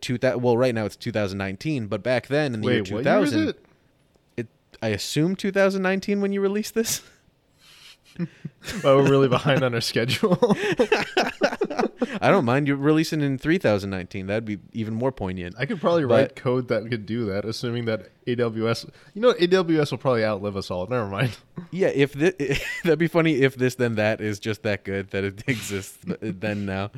two 0.00 0.18
thou- 0.18 0.36
well 0.38 0.56
right 0.56 0.74
now 0.74 0.84
it's 0.84 0.96
2019 0.96 1.86
but 1.86 2.02
back 2.02 2.26
then 2.26 2.52
in 2.52 2.60
the 2.62 2.66
year 2.66 2.82
wait 2.82 2.90
year 2.90 2.98
is 3.22 3.30
2000 3.30 3.48
it 3.48 3.64
it 4.36 4.46
i 4.82 4.88
assume 4.88 5.36
2019 5.36 6.20
when 6.20 6.32
you 6.32 6.40
released 6.40 6.74
this 6.74 7.00
well, 8.84 8.96
we're 8.96 9.08
really 9.10 9.28
behind 9.28 9.62
on 9.62 9.74
our 9.74 9.80
schedule 9.80 10.36
I 12.20 12.30
don't 12.30 12.44
mind 12.44 12.66
you 12.68 12.74
releasing 12.76 13.20
in 13.20 13.38
3019. 13.38 14.26
That'd 14.26 14.44
be 14.44 14.58
even 14.72 14.94
more 14.94 15.12
poignant. 15.12 15.54
I 15.58 15.66
could 15.66 15.80
probably 15.80 16.04
But- 16.04 16.14
write 16.14 16.36
code 16.36 16.68
that 16.68 16.88
could 16.88 17.06
do 17.06 17.26
that, 17.26 17.44
assuming 17.44 17.84
that 17.84 18.08
AWS. 18.26 18.88
You 19.14 19.22
know, 19.22 19.32
AWS 19.34 19.90
will 19.90 19.98
probably 19.98 20.24
outlive 20.24 20.56
us 20.56 20.70
all. 20.70 20.86
Never 20.86 21.06
mind. 21.08 21.36
Yeah, 21.70 21.88
if 21.88 22.12
that'd 22.14 22.98
be 22.98 23.08
funny 23.08 23.42
if 23.42 23.56
this 23.56 23.74
then 23.74 23.96
that 23.96 24.22
is 24.22 24.38
just 24.38 24.62
that 24.62 24.84
good 24.84 25.10
that 25.10 25.22
it 25.24 25.42
exists 25.46 25.98
then 26.20 26.64
now. 26.64 26.92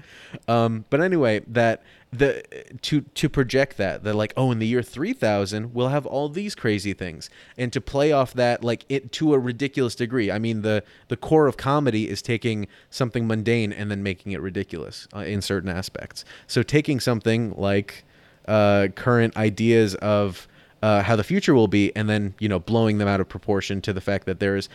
Um, 0.46 0.84
but 0.90 1.00
anyway, 1.00 1.40
that 1.48 1.82
the 2.12 2.42
to 2.82 3.02
to 3.02 3.28
project 3.28 3.76
that 3.76 4.02
that 4.02 4.16
like 4.16 4.32
oh 4.36 4.50
in 4.50 4.58
the 4.58 4.66
year 4.66 4.82
3000 4.82 5.72
we'll 5.72 5.88
have 5.88 6.04
all 6.06 6.28
these 6.28 6.56
crazy 6.56 6.92
things 6.92 7.30
and 7.56 7.72
to 7.72 7.80
play 7.80 8.10
off 8.10 8.32
that 8.34 8.64
like 8.64 8.84
it 8.88 9.12
to 9.12 9.32
a 9.32 9.38
ridiculous 9.38 9.94
degree. 9.94 10.30
I 10.30 10.38
mean 10.38 10.62
the 10.62 10.82
the 11.08 11.16
core 11.16 11.46
of 11.46 11.56
comedy 11.56 12.08
is 12.08 12.20
taking 12.20 12.66
something 12.90 13.26
mundane 13.28 13.72
and 13.72 13.90
then 13.90 14.02
making 14.02 14.32
it 14.32 14.40
ridiculous 14.40 15.06
uh, 15.14 15.20
in 15.20 15.40
certain 15.40 15.70
aspects. 15.70 16.24
So 16.48 16.62
taking 16.64 16.98
something 16.98 17.54
like 17.56 18.04
uh, 18.48 18.88
current 18.96 19.36
ideas 19.36 19.94
of 19.96 20.48
uh, 20.82 21.02
how 21.02 21.14
the 21.14 21.24
future 21.24 21.54
will 21.54 21.68
be, 21.68 21.94
and 21.94 22.08
then 22.08 22.34
you 22.38 22.48
know 22.48 22.58
blowing 22.58 22.98
them 22.98 23.08
out 23.08 23.20
of 23.20 23.28
proportion 23.28 23.80
to 23.82 23.92
the 23.92 24.00
fact 24.00 24.26
that 24.26 24.40
there's 24.40 24.68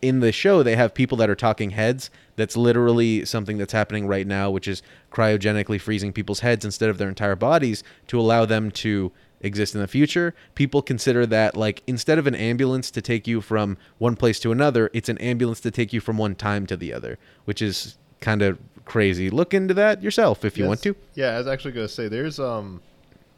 in 0.00 0.20
the 0.20 0.32
show 0.32 0.62
they 0.62 0.76
have 0.76 0.94
people 0.94 1.16
that 1.18 1.30
are 1.30 1.34
talking 1.34 1.70
heads. 1.70 2.10
That's 2.36 2.56
literally 2.56 3.24
something 3.24 3.58
that's 3.58 3.72
happening 3.72 4.06
right 4.06 4.26
now, 4.26 4.50
which 4.50 4.66
is 4.66 4.82
cryogenically 5.12 5.80
freezing 5.80 6.12
people's 6.12 6.40
heads 6.40 6.64
instead 6.64 6.90
of 6.90 6.98
their 6.98 7.08
entire 7.08 7.36
bodies 7.36 7.84
to 8.08 8.18
allow 8.18 8.44
them 8.44 8.70
to 8.72 9.12
exist 9.40 9.74
in 9.74 9.80
the 9.80 9.88
future. 9.88 10.34
People 10.54 10.82
consider 10.82 11.26
that 11.26 11.56
like 11.56 11.82
instead 11.86 12.18
of 12.18 12.26
an 12.26 12.34
ambulance 12.34 12.90
to 12.92 13.02
take 13.02 13.26
you 13.26 13.40
from 13.40 13.76
one 13.98 14.16
place 14.16 14.40
to 14.40 14.52
another, 14.52 14.90
it's 14.92 15.08
an 15.08 15.18
ambulance 15.18 15.60
to 15.60 15.70
take 15.70 15.92
you 15.92 16.00
from 16.00 16.16
one 16.16 16.34
time 16.34 16.66
to 16.66 16.76
the 16.76 16.92
other, 16.92 17.18
which 17.44 17.60
is 17.60 17.98
kind 18.20 18.42
of 18.42 18.58
crazy. 18.84 19.30
Look 19.30 19.54
into 19.54 19.74
that 19.74 20.02
yourself 20.02 20.44
if 20.44 20.56
you 20.56 20.66
want 20.66 20.82
to. 20.82 20.96
Yeah, 21.14 21.34
I 21.34 21.38
was 21.38 21.46
actually 21.46 21.72
going 21.72 21.86
to 21.86 21.92
say 21.92 22.08
there's 22.08 22.40
um, 22.40 22.80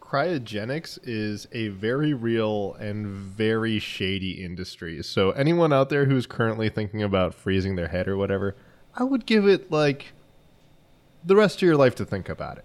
cryogenics 0.05 0.99
is 1.03 1.49
a 1.53 1.69
very 1.69 2.15
real 2.15 2.75
and 2.75 3.07
very 3.07 3.79
shady 3.79 4.45
industry. 4.45 5.03
So 5.03 5.31
anyone 5.33 5.73
out 5.73 5.89
there 5.89 6.05
who's 6.05 6.27
currently 6.27 6.69
thinking 6.69 7.03
about 7.03 7.35
freezing 7.35 7.77
their 7.77 7.89
head 7.89 8.07
or 8.07 8.17
whatever, 8.17 8.55
I 8.95 9.05
would 9.05 9.27
give 9.27 9.49
it 9.49 9.71
like 9.71 10.13
the 11.25 11.37
rest 11.37 11.57
of 11.57 11.63
your 11.63 11.77
life 11.77 11.95
to 11.97 12.05
think 12.05 12.29
about 12.29 12.59
it. 12.59 12.65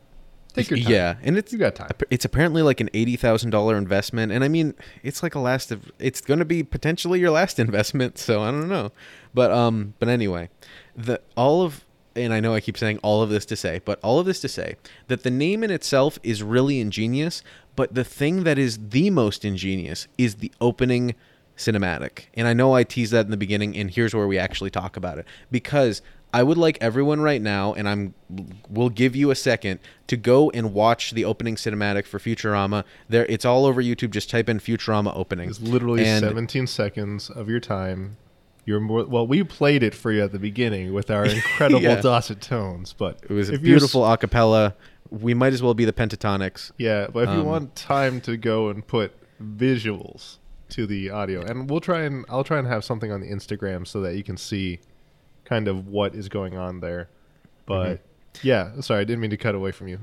Take 0.54 0.70
your 0.72 0.80
time. 0.80 0.92
Yeah, 0.92 1.16
and 1.22 1.38
it's 1.38 1.54
You 1.54 1.60
got 1.60 1.76
time. 1.76 1.92
It's 2.10 2.26
apparently 2.26 2.62
like 2.62 2.82
an 2.82 2.90
eighty 2.94 3.16
thousand 3.16 3.52
dollar 3.52 3.78
investment, 3.78 4.32
and 4.32 4.44
I 4.44 4.48
mean, 4.48 4.74
it's 5.04 5.22
like 5.22 5.36
a 5.36 5.40
last 5.40 5.72
of. 5.72 5.92
It's 6.00 6.22
going 6.22 6.40
to 6.40 6.46
be 6.46 6.64
potentially 6.64 7.20
your 7.20 7.30
last 7.30 7.60
investment, 7.68 8.18
so 8.18 8.42
I 8.42 8.52
don't 8.52 8.68
know, 8.68 8.92
but 9.34 9.52
um, 9.52 9.94
but 10.00 10.10
anyway, 10.10 10.50
the 10.96 11.22
all 11.38 11.62
of 11.62 11.86
and 12.16 12.34
I 12.34 12.40
know 12.40 12.54
I 12.54 12.60
keep 12.60 12.78
saying 12.78 13.00
all 13.04 13.22
of 13.22 13.30
this 13.30 13.46
to 13.48 13.56
say, 13.56 13.82
but 13.86 14.00
all 14.04 14.20
of 14.20 14.26
this 14.26 14.40
to 14.42 14.48
say 14.48 14.76
that 15.08 15.24
the 15.24 15.32
name 15.32 15.64
in 15.64 15.72
itself 15.72 16.20
is 16.24 16.44
really 16.44 16.80
ingenious, 16.80 17.44
but 17.76 17.94
the 17.94 18.04
thing 18.04 18.44
that 18.44 18.58
is 18.58 18.90
the 18.90 19.10
most 19.10 19.46
ingenious 19.46 20.08
is 20.18 20.36
the 20.36 20.52
opening 20.60 21.16
cinematic. 21.56 22.26
And 22.34 22.48
I 22.48 22.54
know 22.54 22.74
I 22.74 22.84
teased 22.84 23.12
that 23.14 23.26
in 23.26 23.32
the 23.32 23.38
beginning, 23.38 23.76
and 23.78 23.92
here's 23.92 24.14
where 24.14 24.28
we 24.28 24.38
actually 24.38 24.70
talk 24.70 24.98
about 24.98 25.18
it 25.18 25.26
because 25.52 26.02
I 26.34 26.44
would 26.44 26.58
like 26.58 26.78
everyone 26.80 27.22
right 27.22 27.42
now, 27.42 27.74
and 27.74 27.90
I'm 27.90 28.14
will 28.70 28.90
give 28.90 29.16
you 29.16 29.32
a 29.32 29.36
second 29.36 29.80
to 30.08 30.16
go 30.16 30.52
and 30.52 30.74
watch 30.74 31.12
the 31.12 31.26
opening 31.26 31.56
cinematic 31.56 32.06
for 32.06 32.20
Futurama. 32.20 32.84
There, 33.08 33.26
it's 33.26 33.46
all 33.46 33.66
over 33.66 33.82
YouTube. 33.82 34.12
Just 34.12 34.30
type 34.30 34.48
in 34.48 34.60
Futurama 34.60 35.16
opening. 35.16 35.50
It's 35.50 35.60
literally 35.60 36.06
And- 36.06 36.24
17 36.24 36.68
seconds 36.68 37.30
of 37.32 37.50
your 37.50 37.60
time. 37.60 38.18
You're 38.66 38.80
more 38.80 39.06
well. 39.06 39.26
We 39.26 39.44
played 39.44 39.82
it 39.84 39.96
for 39.96 40.12
you 40.12 40.24
at 40.24 40.32
the 40.32 40.40
beginning 40.40 40.94
with 40.94 41.10
our 41.10 41.26
incredible 41.38 41.82
Yeah. 41.82 42.02
Tones, 42.02 42.94
but 42.94 43.20
It 43.24 43.32
was 43.32 43.50
a 43.50 43.54
if 43.56 43.62
you're 43.62 43.78
s- 43.78 43.80
beautiful 43.82 44.06
a 44.06 44.18
cappella. 44.18 44.76
We 45.12 45.34
might 45.34 45.54
as 45.54 45.64
well 45.64 45.74
be 45.74 45.86
the 45.86 45.94
Pentatonix. 45.94 46.72
Yeah, 46.78 47.08
but 47.12 47.24
if 47.24 47.30
you 47.30 47.40
Um, 47.42 47.46
want 47.48 47.76
time 47.76 48.22
to 48.22 48.38
go 48.38 48.70
and 48.70 48.86
put 48.86 49.12
visuals 49.42 50.38
to 50.70 50.86
the 50.86 51.10
audio, 51.10 51.42
and 51.42 51.68
we'll 51.70 51.80
try 51.82 52.02
and 52.04 52.26
I'll 52.30 52.44
try 52.44 52.60
and 52.60 52.68
have 52.68 52.84
something 52.84 53.12
on 53.12 53.22
the 53.22 53.28
Instagram 53.32 53.88
so 53.88 54.02
that 54.02 54.16
you 54.16 54.24
can 54.24 54.38
see 54.38 54.80
kind 55.46 55.68
of 55.68 55.88
what 55.88 56.14
is 56.14 56.30
going 56.30 56.56
on 56.58 56.80
there. 56.80 57.10
But 57.66 57.98
Mm-hmm. 58.34 58.48
yeah, 58.48 58.82
sorry, 58.82 59.02
I 59.02 59.04
didn't 59.04 59.22
mean 59.22 59.32
to 59.32 59.38
cut 59.38 59.56
away 59.56 59.72
from 59.72 59.88
you. 59.88 60.00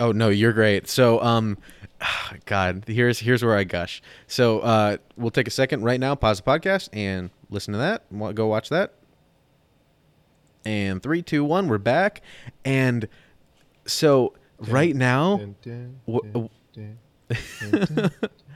Oh 0.00 0.10
no, 0.10 0.28
you're 0.28 0.52
great. 0.52 0.88
So 0.88 1.22
um 1.22 1.56
God, 2.46 2.84
here's 2.88 3.20
here's 3.20 3.44
where 3.44 3.56
I 3.56 3.62
gush. 3.64 4.02
So 4.26 4.58
uh 4.60 4.96
we'll 5.16 5.30
take 5.30 5.46
a 5.46 5.52
second 5.52 5.82
right 5.84 6.00
now, 6.00 6.14
pause 6.16 6.40
the 6.40 6.50
podcast 6.50 6.88
and 6.92 7.30
listen 7.52 7.72
to 7.72 7.78
that. 7.78 8.34
Go 8.34 8.46
watch 8.46 8.68
that. 8.70 8.94
And 10.64 11.02
three, 11.02 11.22
two, 11.22 11.44
one, 11.44 11.68
we're 11.68 11.78
back. 11.78 12.22
And 12.64 13.08
so 13.86 14.34
right 14.58 14.94
now 14.94 15.38
Dun, 15.38 16.00
dun, 16.04 16.50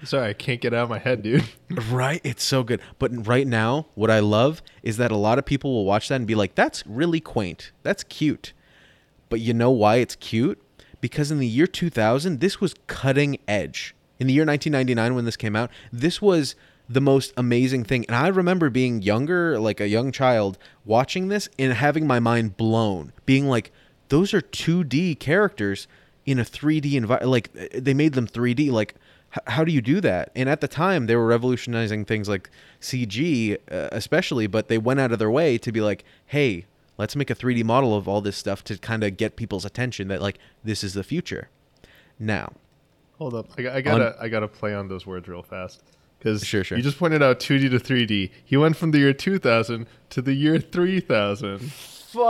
sorry, 0.04 0.30
I 0.30 0.32
can't 0.32 0.60
get 0.60 0.74
out 0.74 0.84
of 0.84 0.90
my 0.90 0.98
head, 0.98 1.22
dude. 1.22 1.44
Right, 1.90 2.20
it's 2.24 2.44
so 2.44 2.62
good. 2.62 2.80
But 2.98 3.26
right 3.26 3.46
now, 3.46 3.86
what 3.94 4.10
I 4.10 4.20
love 4.20 4.62
is 4.82 4.96
that 4.98 5.10
a 5.10 5.16
lot 5.16 5.38
of 5.38 5.44
people 5.44 5.72
will 5.72 5.84
watch 5.84 6.08
that 6.08 6.16
and 6.16 6.26
be 6.26 6.34
like, 6.34 6.54
"That's 6.54 6.86
really 6.86 7.20
quaint. 7.20 7.72
That's 7.82 8.04
cute." 8.04 8.52
But 9.28 9.40
you 9.40 9.54
know 9.54 9.70
why 9.70 9.96
it's 9.96 10.16
cute? 10.16 10.62
Because 11.00 11.30
in 11.30 11.38
the 11.38 11.46
year 11.46 11.66
2000, 11.66 12.40
this 12.40 12.60
was 12.60 12.74
cutting 12.86 13.38
edge. 13.48 13.94
In 14.18 14.26
the 14.26 14.32
year 14.32 14.44
1999 14.44 15.14
when 15.14 15.24
this 15.24 15.36
came 15.36 15.56
out, 15.56 15.70
this 15.92 16.22
was 16.22 16.54
the 16.88 17.00
most 17.00 17.32
amazing 17.36 17.84
thing. 17.84 18.04
And 18.06 18.14
I 18.16 18.28
remember 18.28 18.70
being 18.70 19.02
younger, 19.02 19.58
like 19.58 19.80
a 19.80 19.88
young 19.88 20.12
child, 20.12 20.56
watching 20.84 21.28
this 21.28 21.48
and 21.58 21.72
having 21.72 22.06
my 22.06 22.20
mind 22.20 22.56
blown, 22.56 23.12
being 23.24 23.46
like, 23.48 23.72
"Those 24.08 24.32
are 24.34 24.40
2D 24.40 25.14
characters 25.18 25.88
in 26.24 26.38
a 26.38 26.44
3D 26.44 26.94
environment. 26.94 27.30
Like 27.30 27.52
they 27.74 27.94
made 27.94 28.12
them 28.14 28.26
3D. 28.26 28.70
Like 28.70 28.94
h- 29.32 29.42
how 29.48 29.64
do 29.64 29.72
you 29.72 29.80
do 29.80 30.00
that? 30.00 30.30
And 30.36 30.48
at 30.48 30.60
the 30.60 30.68
time, 30.68 31.06
they 31.06 31.16
were 31.16 31.26
revolutionizing 31.26 32.04
things 32.04 32.28
like 32.28 32.50
CG, 32.80 33.56
uh, 33.70 33.88
especially, 33.92 34.46
but 34.46 34.68
they 34.68 34.78
went 34.78 35.00
out 35.00 35.12
of 35.12 35.18
their 35.18 35.30
way 35.30 35.58
to 35.58 35.72
be 35.72 35.80
like, 35.80 36.04
hey, 36.26 36.66
let's 36.98 37.16
make 37.16 37.30
a 37.30 37.34
3D 37.34 37.64
model 37.64 37.96
of 37.96 38.06
all 38.08 38.20
this 38.20 38.36
stuff 38.36 38.62
to 38.64 38.78
kind 38.78 39.02
of 39.04 39.16
get 39.16 39.36
people's 39.36 39.64
attention 39.64 40.08
that, 40.08 40.22
like, 40.22 40.38
this 40.64 40.82
is 40.84 40.94
the 40.94 41.04
future. 41.04 41.48
Now, 42.18 42.52
Hold 43.18 43.34
up, 43.34 43.46
I, 43.58 43.62
got- 43.62 43.76
I 43.76 43.80
gotta 43.80 44.16
I 44.20 44.28
gotta 44.28 44.48
play 44.48 44.74
on 44.74 44.88
those 44.88 45.06
words 45.06 45.26
real 45.28 45.42
fast 45.42 45.82
because 46.18 46.44
Sure, 46.44 46.64
sure. 46.64 46.76
you 46.78 46.82
just 46.84 46.98
pointed 46.98 47.22
out 47.22 47.38
2D 47.40 47.70
to 47.70 47.78
3D. 47.78 48.30
He 48.44 48.56
went 48.56 48.76
from 48.76 48.90
the 48.90 48.98
year 48.98 49.12
2000 49.12 49.86
to 50.10 50.22
the 50.22 50.34
year 50.34 50.58
3000. 50.58 51.58
Fuck. 51.72 52.22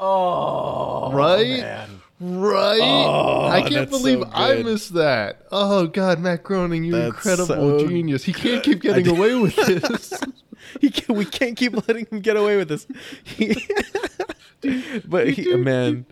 oh, 0.00 1.10
right? 1.12 1.86
Right? 2.22 2.80
I 2.82 3.62
can't 3.66 3.88
believe 3.88 4.18
so 4.20 4.28
I 4.34 4.62
missed 4.62 4.92
that. 4.94 5.46
Oh 5.50 5.86
God, 5.86 6.20
Matt 6.20 6.42
Groening, 6.42 6.84
you 6.84 6.92
That's 6.92 7.06
incredible 7.14 7.46
so- 7.80 7.86
genius. 7.88 8.24
He 8.24 8.32
can't 8.34 8.62
keep 8.62 8.80
getting 8.82 9.08
away 9.08 9.34
with 9.34 9.56
this. 9.56 10.12
He 10.80 10.90
can, 10.90 11.16
we 11.16 11.24
can't 11.24 11.56
keep 11.56 11.74
letting 11.88 12.06
him 12.06 12.20
get 12.20 12.36
away 12.36 12.56
with 12.56 12.68
this. 12.68 12.86
He- 13.24 13.66
but 15.06 15.30
he, 15.30 15.54
man, 15.56 16.06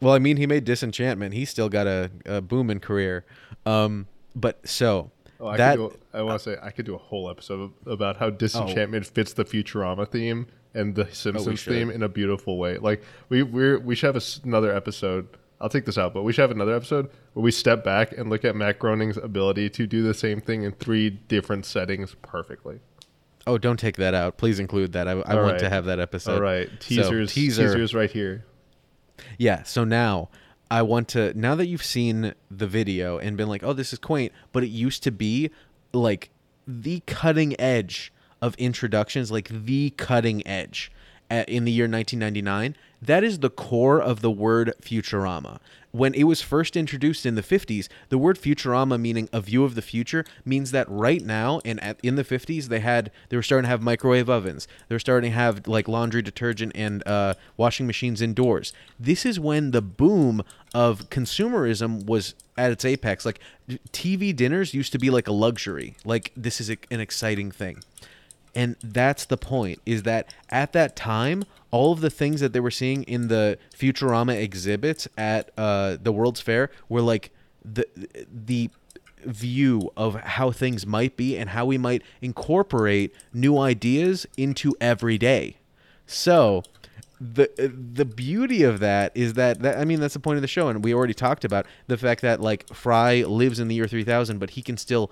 well, 0.00 0.12
I 0.14 0.18
mean, 0.20 0.36
he 0.36 0.46
made 0.46 0.64
Disenchantment. 0.64 1.34
He's 1.34 1.50
still 1.50 1.68
got 1.68 1.86
a, 1.86 2.10
a 2.26 2.40
booming 2.40 2.78
career. 2.78 3.24
Um, 3.66 4.06
but 4.36 4.68
so 4.68 5.10
Oh, 5.44 5.48
I, 5.48 5.58
that 5.58 5.76
could 5.76 5.90
do, 5.90 5.98
I 6.14 6.22
want 6.22 6.40
to 6.40 6.50
say 6.50 6.56
I 6.62 6.70
could 6.70 6.86
do 6.86 6.94
a 6.94 6.98
whole 6.98 7.28
episode 7.28 7.70
about 7.84 8.16
how 8.16 8.30
Disenchantment 8.30 9.06
oh. 9.06 9.12
fits 9.12 9.34
the 9.34 9.44
Futurama 9.44 10.08
theme 10.10 10.46
and 10.72 10.94
the 10.94 11.04
Simpsons 11.12 11.46
oh, 11.46 11.54
should. 11.54 11.72
theme 11.74 11.90
in 11.90 12.02
a 12.02 12.08
beautiful 12.08 12.56
way. 12.56 12.78
Like 12.78 13.02
we 13.28 13.42
we're, 13.42 13.78
we 13.78 13.94
should 13.94 14.14
have 14.14 14.16
a 14.16 14.46
another 14.46 14.74
episode. 14.74 15.28
I'll 15.60 15.68
take 15.68 15.84
this 15.84 15.98
out, 15.98 16.14
but 16.14 16.22
we 16.22 16.32
should 16.32 16.40
have 16.40 16.50
another 16.50 16.74
episode 16.74 17.10
where 17.34 17.42
we 17.42 17.50
step 17.50 17.84
back 17.84 18.16
and 18.16 18.30
look 18.30 18.42
at 18.46 18.56
Matt 18.56 18.78
Groening's 18.78 19.18
ability 19.18 19.68
to 19.70 19.86
do 19.86 20.02
the 20.02 20.14
same 20.14 20.40
thing 20.40 20.62
in 20.62 20.72
three 20.72 21.10
different 21.10 21.66
settings 21.66 22.16
perfectly. 22.22 22.80
oh, 23.46 23.58
don't 23.58 23.78
take 23.78 23.96
that 23.98 24.14
out. 24.14 24.38
Please 24.38 24.58
include 24.58 24.92
that. 24.92 25.08
I, 25.08 25.12
I 25.12 25.34
want 25.34 25.52
right. 25.52 25.58
to 25.58 25.68
have 25.68 25.84
that 25.84 26.00
episode. 26.00 26.36
All 26.36 26.40
right, 26.40 26.70
So, 26.70 26.76
teasers, 26.80 27.34
teaser. 27.34 27.66
teasers 27.66 27.94
right 27.94 28.10
here. 28.10 28.46
Yeah. 29.36 29.62
So 29.64 29.84
now 29.84 30.30
I 30.70 30.82
want 30.82 31.08
to 31.08 31.32
now 31.38 31.54
that 31.54 31.66
you've 31.66 31.84
seen 31.84 32.34
the 32.50 32.66
video 32.66 33.18
and 33.18 33.36
been 33.36 33.48
like, 33.48 33.62
oh, 33.62 33.72
this 33.72 33.92
is 33.92 33.98
quaint, 33.98 34.32
but 34.52 34.64
it 34.64 34.68
used 34.68 35.02
to 35.04 35.10
be 35.10 35.50
like 35.92 36.30
the 36.66 37.02
cutting 37.06 37.58
edge 37.60 38.12
of 38.40 38.54
introductions, 38.56 39.30
like 39.30 39.48
the 39.48 39.90
cutting 39.90 40.46
edge 40.46 40.90
in 41.30 41.64
the 41.64 41.72
year 41.72 41.84
1999. 41.84 42.76
That 43.00 43.22
is 43.22 43.40
the 43.40 43.50
core 43.50 44.00
of 44.00 44.20
the 44.20 44.30
word 44.30 44.72
Futurama. 44.80 45.58
When 45.90 46.12
it 46.14 46.24
was 46.24 46.42
first 46.42 46.76
introduced 46.76 47.24
in 47.24 47.36
the 47.36 47.42
50s, 47.42 47.88
the 48.08 48.18
word 48.18 48.36
Futurama, 48.36 49.00
meaning 49.00 49.28
a 49.32 49.40
view 49.40 49.62
of 49.62 49.74
the 49.76 49.82
future, 49.82 50.24
means 50.44 50.70
that 50.72 50.88
right 50.90 51.22
now 51.22 51.60
and 51.64 51.80
at, 51.84 52.00
in 52.02 52.16
the 52.16 52.24
50s 52.24 52.66
they 52.66 52.80
had 52.80 53.12
they 53.28 53.36
were 53.36 53.42
starting 53.42 53.64
to 53.64 53.68
have 53.68 53.82
microwave 53.82 54.28
ovens. 54.28 54.66
They 54.88 54.94
were 54.94 55.00
starting 55.00 55.30
to 55.30 55.36
have 55.36 55.68
like 55.68 55.86
laundry 55.86 56.22
detergent 56.22 56.72
and 56.74 57.06
uh, 57.06 57.34
washing 57.56 57.86
machines 57.86 58.20
indoors. 58.20 58.72
This 58.98 59.24
is 59.24 59.38
when 59.38 59.70
the 59.70 59.82
boom 59.82 60.42
of 60.74 61.10
consumerism 61.10 62.06
was 62.06 62.34
at 62.56 62.72
its 62.72 62.84
apex. 62.84 63.24
Like 63.24 63.38
TV 63.92 64.34
dinners 64.34 64.74
used 64.74 64.90
to 64.92 64.98
be 64.98 65.10
like 65.10 65.28
a 65.28 65.32
luxury. 65.32 65.94
Like 66.04 66.32
this 66.36 66.60
is 66.60 66.70
a, 66.70 66.76
an 66.90 67.00
exciting 67.00 67.52
thing 67.52 67.82
And 68.54 68.76
that's 68.82 69.24
the 69.24 69.36
point 69.36 69.80
is 69.84 70.04
that 70.04 70.32
at 70.48 70.72
that 70.72 70.94
time, 70.94 71.44
all 71.70 71.92
of 71.92 72.00
the 72.00 72.10
things 72.10 72.40
that 72.40 72.52
they 72.52 72.60
were 72.60 72.70
seeing 72.70 73.02
in 73.04 73.28
the 73.28 73.58
Futurama 73.76 74.40
exhibits 74.40 75.08
at 75.18 75.50
uh, 75.58 75.96
the 76.00 76.12
World's 76.12 76.40
Fair 76.40 76.70
were 76.88 77.00
like 77.00 77.30
the 77.64 77.86
the 78.32 78.70
view 79.24 79.90
of 79.96 80.14
how 80.16 80.50
things 80.50 80.86
might 80.86 81.16
be 81.16 81.36
and 81.36 81.50
how 81.50 81.64
we 81.64 81.78
might 81.78 82.02
incorporate 82.20 83.14
new 83.32 83.58
ideas 83.58 84.26
into 84.36 84.74
every 84.80 85.18
day. 85.18 85.56
So, 86.06 86.62
the 87.20 87.50
the 87.92 88.04
beauty 88.04 88.64
of 88.64 88.80
that 88.80 89.12
is 89.14 89.34
that, 89.34 89.60
that 89.62 89.78
I 89.78 89.84
mean 89.84 90.00
that's 90.00 90.14
the 90.14 90.20
point 90.20 90.36
of 90.36 90.42
the 90.42 90.48
show 90.48 90.68
and 90.68 90.84
we 90.84 90.92
already 90.92 91.14
talked 91.14 91.44
about 91.44 91.64
the 91.86 91.96
fact 91.96 92.20
that 92.22 92.40
like 92.40 92.68
Fry 92.74 93.22
lives 93.22 93.60
in 93.60 93.68
the 93.68 93.74
year 93.74 93.86
3000 93.86 94.38
but 94.38 94.50
he 94.50 94.62
can 94.62 94.76
still 94.76 95.10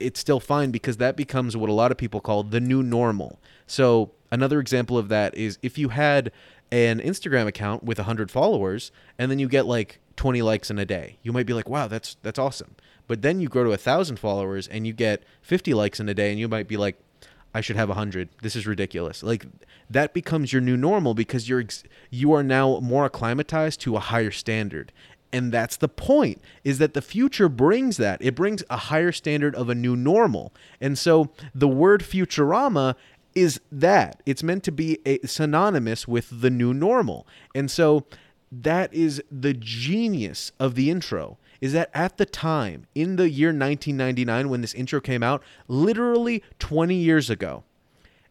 it's 0.00 0.20
still 0.20 0.40
fine 0.40 0.70
because 0.70 0.96
that 0.98 1.16
becomes 1.16 1.56
what 1.56 1.68
a 1.68 1.72
lot 1.72 1.90
of 1.90 1.98
people 1.98 2.20
call 2.20 2.42
the 2.42 2.60
new 2.60 2.82
normal. 2.82 3.38
So, 3.66 4.12
another 4.30 4.60
example 4.60 4.98
of 4.98 5.08
that 5.08 5.34
is 5.36 5.58
if 5.62 5.78
you 5.78 5.90
had 5.90 6.32
an 6.70 7.00
Instagram 7.00 7.46
account 7.46 7.82
with 7.82 7.98
100 7.98 8.30
followers 8.30 8.92
and 9.18 9.30
then 9.30 9.38
you 9.38 9.48
get 9.48 9.66
like 9.66 10.00
20 10.16 10.42
likes 10.42 10.70
in 10.70 10.78
a 10.78 10.84
day. 10.84 11.18
You 11.22 11.32
might 11.32 11.46
be 11.46 11.54
like, 11.54 11.68
"Wow, 11.68 11.88
that's 11.88 12.16
that's 12.22 12.38
awesome." 12.38 12.74
But 13.06 13.22
then 13.22 13.40
you 13.40 13.48
grow 13.48 13.64
to 13.64 13.70
1000 13.70 14.18
followers 14.18 14.68
and 14.68 14.86
you 14.86 14.92
get 14.92 15.22
50 15.40 15.72
likes 15.72 15.98
in 16.00 16.08
a 16.08 16.14
day 16.14 16.30
and 16.30 16.38
you 16.38 16.48
might 16.48 16.68
be 16.68 16.76
like, 16.76 16.98
"I 17.54 17.60
should 17.62 17.76
have 17.76 17.88
100. 17.88 18.28
This 18.42 18.54
is 18.56 18.66
ridiculous." 18.66 19.22
Like 19.22 19.46
that 19.88 20.12
becomes 20.12 20.52
your 20.52 20.60
new 20.60 20.76
normal 20.76 21.14
because 21.14 21.48
you're 21.48 21.60
ex- 21.60 21.84
you 22.10 22.32
are 22.32 22.42
now 22.42 22.80
more 22.80 23.06
acclimatized 23.06 23.80
to 23.82 23.96
a 23.96 24.00
higher 24.00 24.30
standard. 24.30 24.92
And 25.32 25.52
that's 25.52 25.76
the 25.76 25.88
point 25.88 26.40
is 26.64 26.78
that 26.78 26.94
the 26.94 27.02
future 27.02 27.48
brings 27.48 27.96
that. 27.98 28.22
It 28.22 28.34
brings 28.34 28.64
a 28.70 28.76
higher 28.76 29.12
standard 29.12 29.54
of 29.54 29.68
a 29.68 29.74
new 29.74 29.94
normal. 29.94 30.52
And 30.80 30.98
so 30.98 31.30
the 31.54 31.68
word 31.68 32.02
Futurama 32.02 32.94
is 33.34 33.60
that. 33.70 34.22
It's 34.26 34.42
meant 34.42 34.64
to 34.64 34.72
be 34.72 34.98
a, 35.04 35.18
synonymous 35.26 36.08
with 36.08 36.40
the 36.40 36.50
new 36.50 36.72
normal. 36.72 37.26
And 37.54 37.70
so 37.70 38.06
that 38.50 38.92
is 38.94 39.22
the 39.30 39.54
genius 39.54 40.52
of 40.58 40.74
the 40.74 40.90
intro 40.90 41.38
is 41.60 41.72
that 41.72 41.90
at 41.92 42.18
the 42.18 42.26
time 42.26 42.86
in 42.94 43.16
the 43.16 43.28
year 43.28 43.48
1999 43.48 44.48
when 44.48 44.60
this 44.60 44.74
intro 44.74 45.00
came 45.00 45.22
out 45.22 45.42
literally 45.66 46.42
20 46.58 46.94
years 46.94 47.28
ago 47.28 47.62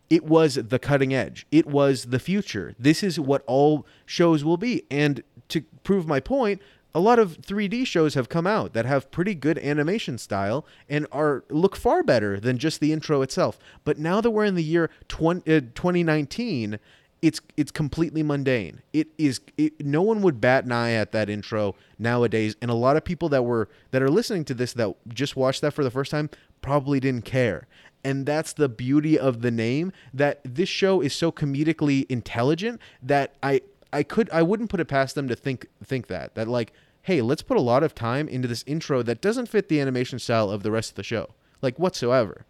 it 0.10 0.24
was 0.24 0.56
the 0.56 0.80
cutting 0.80 1.14
edge 1.14 1.46
it 1.52 1.68
was 1.68 2.06
the 2.06 2.20
future 2.20 2.74
this 2.80 3.04
is 3.04 3.20
what 3.20 3.44
all 3.46 3.86
shows 4.06 4.44
will 4.44 4.58
be 4.58 4.84
and 4.90 5.24
to 5.50 5.62
prove 5.84 6.08
my 6.08 6.20
point 6.20 6.62
a 6.98 7.00
lot 7.00 7.20
of 7.20 7.38
3D 7.44 7.86
shows 7.86 8.16
have 8.16 8.28
come 8.28 8.48
out 8.48 8.74
that 8.74 8.88
have 8.88 9.12
pretty 9.12 9.36
good 9.36 9.60
animation 9.60 10.18
style 10.18 10.66
and 10.90 11.06
are 11.12 11.44
look 11.52 11.76
far 11.76 12.02
better 12.02 12.40
than 12.40 12.58
just 12.58 12.80
the 12.80 12.92
intro 12.92 13.22
itself. 13.22 13.60
But 13.84 14.00
now 14.00 14.20
that 14.20 14.32
we're 14.32 14.46
in 14.46 14.56
the 14.56 14.64
year 14.64 14.90
20, 15.08 15.42
uh, 15.42 15.60
2019, 15.76 16.80
it's 17.22 17.40
it's 17.56 17.70
completely 17.70 18.24
mundane. 18.24 18.82
It 18.94 19.10
is 19.20 19.42
it, 19.60 19.86
no 19.86 20.02
one 20.02 20.24
would 20.24 20.42
bat 20.42 20.66
an 20.66 20.72
eye 20.72 20.94
at 20.94 21.12
that 21.12 21.30
intro 21.30 21.76
nowadays, 22.00 22.56
and 22.64 22.72
a 22.72 22.76
lot 22.76 22.98
of 22.98 23.04
people 23.04 23.30
that 23.30 23.44
were 23.44 23.70
that 23.92 24.02
are 24.02 24.10
listening 24.10 24.44
to 24.46 24.56
this 24.56 24.74
that 24.74 24.96
just 25.14 25.36
watched 25.36 25.62
that 25.62 25.74
for 25.74 25.84
the 25.84 25.92
first 25.92 26.10
time 26.10 26.32
probably 26.62 27.00
didn't 27.00 27.26
care. 27.26 27.68
And 28.04 28.26
that's 28.26 28.54
the 28.54 28.70
beauty 28.70 29.20
of 29.20 29.42
the 29.44 29.52
name 29.52 29.92
that 30.16 30.42
this 30.44 30.70
show 30.70 31.02
is 31.02 31.14
so 31.14 31.32
comedically 31.32 32.08
intelligent 32.10 32.82
that 33.04 33.36
I 33.44 33.62
I 33.94 34.04
could 34.04 34.30
I 34.32 34.42
wouldn't 34.42 34.70
put 34.70 34.80
it 34.80 34.88
past 34.88 35.16
them 35.16 35.28
to 35.28 35.36
think 35.36 35.68
think 35.84 36.08
that 36.08 36.36
that 36.36 36.48
like 36.48 36.74
hey 37.08 37.22
let's 37.22 37.42
put 37.42 37.56
a 37.56 37.62
lot 37.62 37.84
of 37.84 37.96
time 37.96 38.28
into 38.28 38.50
this 38.50 38.66
intro 38.68 39.02
that 39.02 39.22
doesn't 39.22 39.48
fit 39.48 39.70
the 39.70 39.80
animation 39.80 40.20
style 40.20 40.50
of 40.50 40.62
the 40.62 40.72
rest 40.72 40.90
of 40.90 40.96
the 40.96 41.04
show 41.04 41.30
like 41.62 41.80
whatsoever 41.80 42.46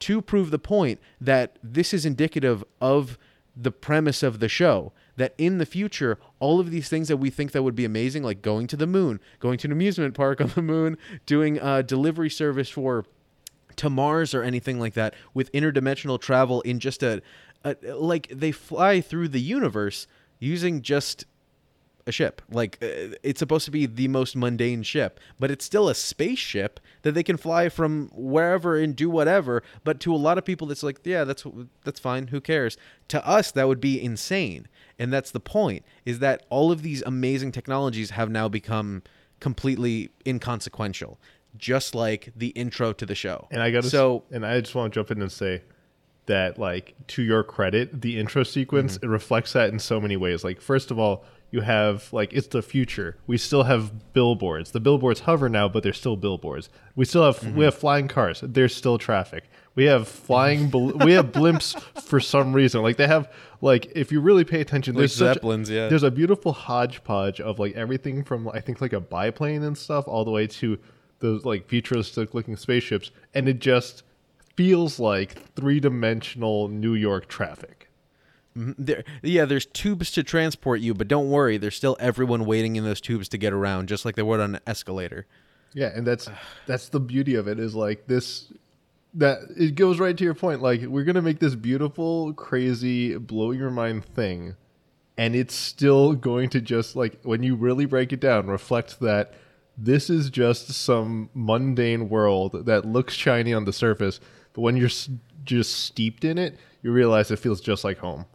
to 0.00 0.20
prove 0.20 0.50
the 0.50 0.58
point 0.58 1.00
that 1.20 1.56
this 1.62 1.94
is 1.94 2.04
indicative 2.04 2.64
of 2.80 3.16
the 3.56 3.70
premise 3.70 4.24
of 4.24 4.40
the 4.40 4.48
show 4.48 4.92
that 5.14 5.32
in 5.38 5.58
the 5.58 5.64
future 5.64 6.18
all 6.40 6.58
of 6.58 6.72
these 6.72 6.88
things 6.88 7.06
that 7.06 7.18
we 7.18 7.30
think 7.30 7.52
that 7.52 7.62
would 7.62 7.76
be 7.76 7.84
amazing 7.84 8.24
like 8.24 8.42
going 8.42 8.66
to 8.66 8.76
the 8.76 8.86
moon 8.86 9.20
going 9.38 9.56
to 9.56 9.68
an 9.68 9.72
amusement 9.72 10.12
park 10.12 10.40
on 10.40 10.48
the 10.56 10.62
moon 10.62 10.98
doing 11.24 11.56
a 11.58 11.80
delivery 11.80 12.28
service 12.28 12.68
for 12.68 13.04
to 13.76 13.88
mars 13.88 14.34
or 14.34 14.42
anything 14.42 14.80
like 14.80 14.94
that 14.94 15.14
with 15.34 15.52
interdimensional 15.52 16.20
travel 16.20 16.60
in 16.62 16.80
just 16.80 17.04
a, 17.04 17.22
a 17.62 17.76
like 17.94 18.26
they 18.28 18.50
fly 18.50 19.00
through 19.00 19.28
the 19.28 19.40
universe 19.40 20.08
using 20.40 20.82
just 20.82 21.26
a 22.06 22.12
ship. 22.12 22.42
Like 22.50 22.78
uh, 22.82 23.16
it's 23.22 23.38
supposed 23.38 23.64
to 23.64 23.70
be 23.70 23.86
the 23.86 24.08
most 24.08 24.36
mundane 24.36 24.82
ship, 24.82 25.18
but 25.38 25.50
it's 25.50 25.64
still 25.64 25.88
a 25.88 25.94
spaceship 25.94 26.80
that 27.02 27.12
they 27.12 27.22
can 27.22 27.36
fly 27.36 27.68
from 27.68 28.10
wherever 28.12 28.76
and 28.76 28.94
do 28.94 29.08
whatever. 29.08 29.62
But 29.84 30.00
to 30.00 30.14
a 30.14 30.16
lot 30.16 30.38
of 30.38 30.44
people, 30.44 30.66
that's 30.66 30.82
like, 30.82 31.00
yeah, 31.04 31.24
that's 31.24 31.44
that's 31.84 32.00
fine. 32.00 32.28
Who 32.28 32.40
cares? 32.40 32.76
To 33.08 33.26
us, 33.26 33.50
that 33.52 33.68
would 33.68 33.80
be 33.80 34.02
insane. 34.02 34.68
And 34.98 35.12
that's 35.12 35.30
the 35.30 35.40
point: 35.40 35.84
is 36.04 36.18
that 36.20 36.44
all 36.50 36.70
of 36.70 36.82
these 36.82 37.02
amazing 37.02 37.52
technologies 37.52 38.10
have 38.10 38.30
now 38.30 38.48
become 38.48 39.02
completely 39.40 40.10
inconsequential, 40.26 41.18
just 41.56 41.94
like 41.94 42.32
the 42.36 42.48
intro 42.48 42.92
to 42.92 43.04
the 43.06 43.14
show. 43.14 43.48
And 43.50 43.62
I 43.62 43.70
got 43.70 43.84
so, 43.84 44.24
and 44.30 44.44
I 44.46 44.60
just 44.60 44.74
want 44.74 44.92
to 44.92 44.98
jump 44.98 45.10
in 45.10 45.20
and 45.20 45.32
say 45.32 45.62
that, 46.26 46.58
like, 46.58 46.94
to 47.08 47.22
your 47.22 47.42
credit, 47.42 48.00
the 48.00 48.18
intro 48.18 48.44
sequence 48.44 48.96
Mm-hmm. 48.96 49.06
it 49.06 49.08
reflects 49.08 49.52
that 49.52 49.70
in 49.70 49.78
so 49.78 50.00
many 50.00 50.16
ways. 50.16 50.42
Like, 50.44 50.60
first 50.60 50.90
of 50.90 50.98
all, 50.98 51.24
you 51.54 51.60
have 51.62 52.12
like 52.12 52.32
it's 52.32 52.48
the 52.48 52.62
future. 52.62 53.16
We 53.26 53.36
still 53.38 53.62
have 53.62 54.12
billboards. 54.12 54.72
The 54.72 54.80
billboards 54.80 55.20
hover 55.20 55.48
now, 55.48 55.68
but 55.68 55.82
they're 55.84 55.92
still 56.04 56.16
billboards. 56.16 56.68
We 56.96 57.04
still 57.04 57.24
have 57.24 57.38
Mm-hmm. 57.40 57.56
we 57.58 57.64
have 57.64 57.74
flying 57.74 58.08
cars. 58.08 58.42
There's 58.42 58.74
still 58.74 58.98
traffic. 58.98 59.44
We 59.76 59.84
have 59.84 60.06
flying. 60.08 60.68
bal- 60.68 60.92
we 61.06 61.12
have 61.12 61.26
blimps 61.32 61.80
for 62.10 62.18
some 62.20 62.52
reason. 62.52 62.82
Like 62.82 62.96
they 62.96 63.06
have 63.06 63.30
like 63.60 63.92
if 63.94 64.10
you 64.12 64.20
really 64.20 64.44
pay 64.44 64.60
attention, 64.60 64.94
Like 64.94 65.00
there's 65.02 65.14
such- 65.16 65.34
Zeppelins, 65.34 65.70
yeah. 65.70 65.88
There's 65.88 66.02
a 66.02 66.10
beautiful 66.10 66.52
hodgepodge 66.52 67.40
of 67.40 67.58
like 67.60 67.74
everything 67.76 68.24
from 68.24 68.48
I 68.48 68.60
think 68.60 68.80
like 68.80 68.92
a 68.92 69.00
biplane 69.00 69.62
and 69.62 69.78
stuff 69.78 70.08
all 70.08 70.24
the 70.24 70.30
way 70.32 70.46
to 70.60 70.78
those 71.20 71.44
like 71.44 71.68
futuristic 71.68 72.34
looking 72.34 72.56
spaceships, 72.56 73.10
and 73.32 73.48
it 73.48 73.60
just 73.60 74.02
feels 74.56 74.98
like 74.98 75.30
three 75.54 75.78
dimensional 75.80 76.68
New 76.68 76.94
York 76.94 77.28
traffic. 77.28 77.83
Mm-hmm. 78.56 78.72
There, 78.78 79.04
yeah, 79.22 79.44
there's 79.44 79.66
tubes 79.66 80.10
to 80.12 80.22
transport 80.22 80.80
you, 80.80 80.94
but 80.94 81.08
don't 81.08 81.30
worry, 81.30 81.56
there's 81.56 81.74
still 81.76 81.96
everyone 81.98 82.44
waiting 82.44 82.76
in 82.76 82.84
those 82.84 83.00
tubes 83.00 83.28
to 83.30 83.38
get 83.38 83.52
around, 83.52 83.88
just 83.88 84.04
like 84.04 84.14
they 84.14 84.22
would 84.22 84.40
on 84.40 84.54
an 84.56 84.60
escalator. 84.66 85.26
Yeah, 85.72 85.90
and 85.94 86.06
that's 86.06 86.28
that's 86.66 86.88
the 86.88 87.00
beauty 87.00 87.34
of 87.34 87.48
it 87.48 87.58
is 87.58 87.74
like 87.74 88.06
this 88.06 88.52
that 89.14 89.38
it 89.56 89.74
goes 89.74 89.98
right 89.98 90.16
to 90.16 90.24
your 90.24 90.34
point. 90.34 90.62
Like 90.62 90.82
we're 90.82 91.04
gonna 91.04 91.22
make 91.22 91.40
this 91.40 91.56
beautiful, 91.56 92.32
crazy, 92.34 93.16
blow 93.18 93.50
your 93.50 93.70
mind 93.72 94.04
thing, 94.04 94.54
and 95.18 95.34
it's 95.34 95.54
still 95.54 96.12
going 96.12 96.48
to 96.50 96.60
just 96.60 96.94
like 96.94 97.20
when 97.22 97.42
you 97.42 97.56
really 97.56 97.86
break 97.86 98.12
it 98.12 98.20
down, 98.20 98.46
reflect 98.46 99.00
that 99.00 99.34
this 99.76 100.08
is 100.08 100.30
just 100.30 100.68
some 100.68 101.28
mundane 101.34 102.08
world 102.08 102.66
that 102.66 102.84
looks 102.86 103.14
shiny 103.14 103.52
on 103.52 103.64
the 103.64 103.72
surface, 103.72 104.20
but 104.52 104.60
when 104.60 104.76
you're 104.76 104.86
s- 104.86 105.10
just 105.44 105.72
steeped 105.72 106.24
in 106.24 106.38
it, 106.38 106.56
you 106.82 106.92
realize 106.92 107.32
it 107.32 107.40
feels 107.40 107.60
just 107.60 107.82
like 107.82 107.98
home. 107.98 108.26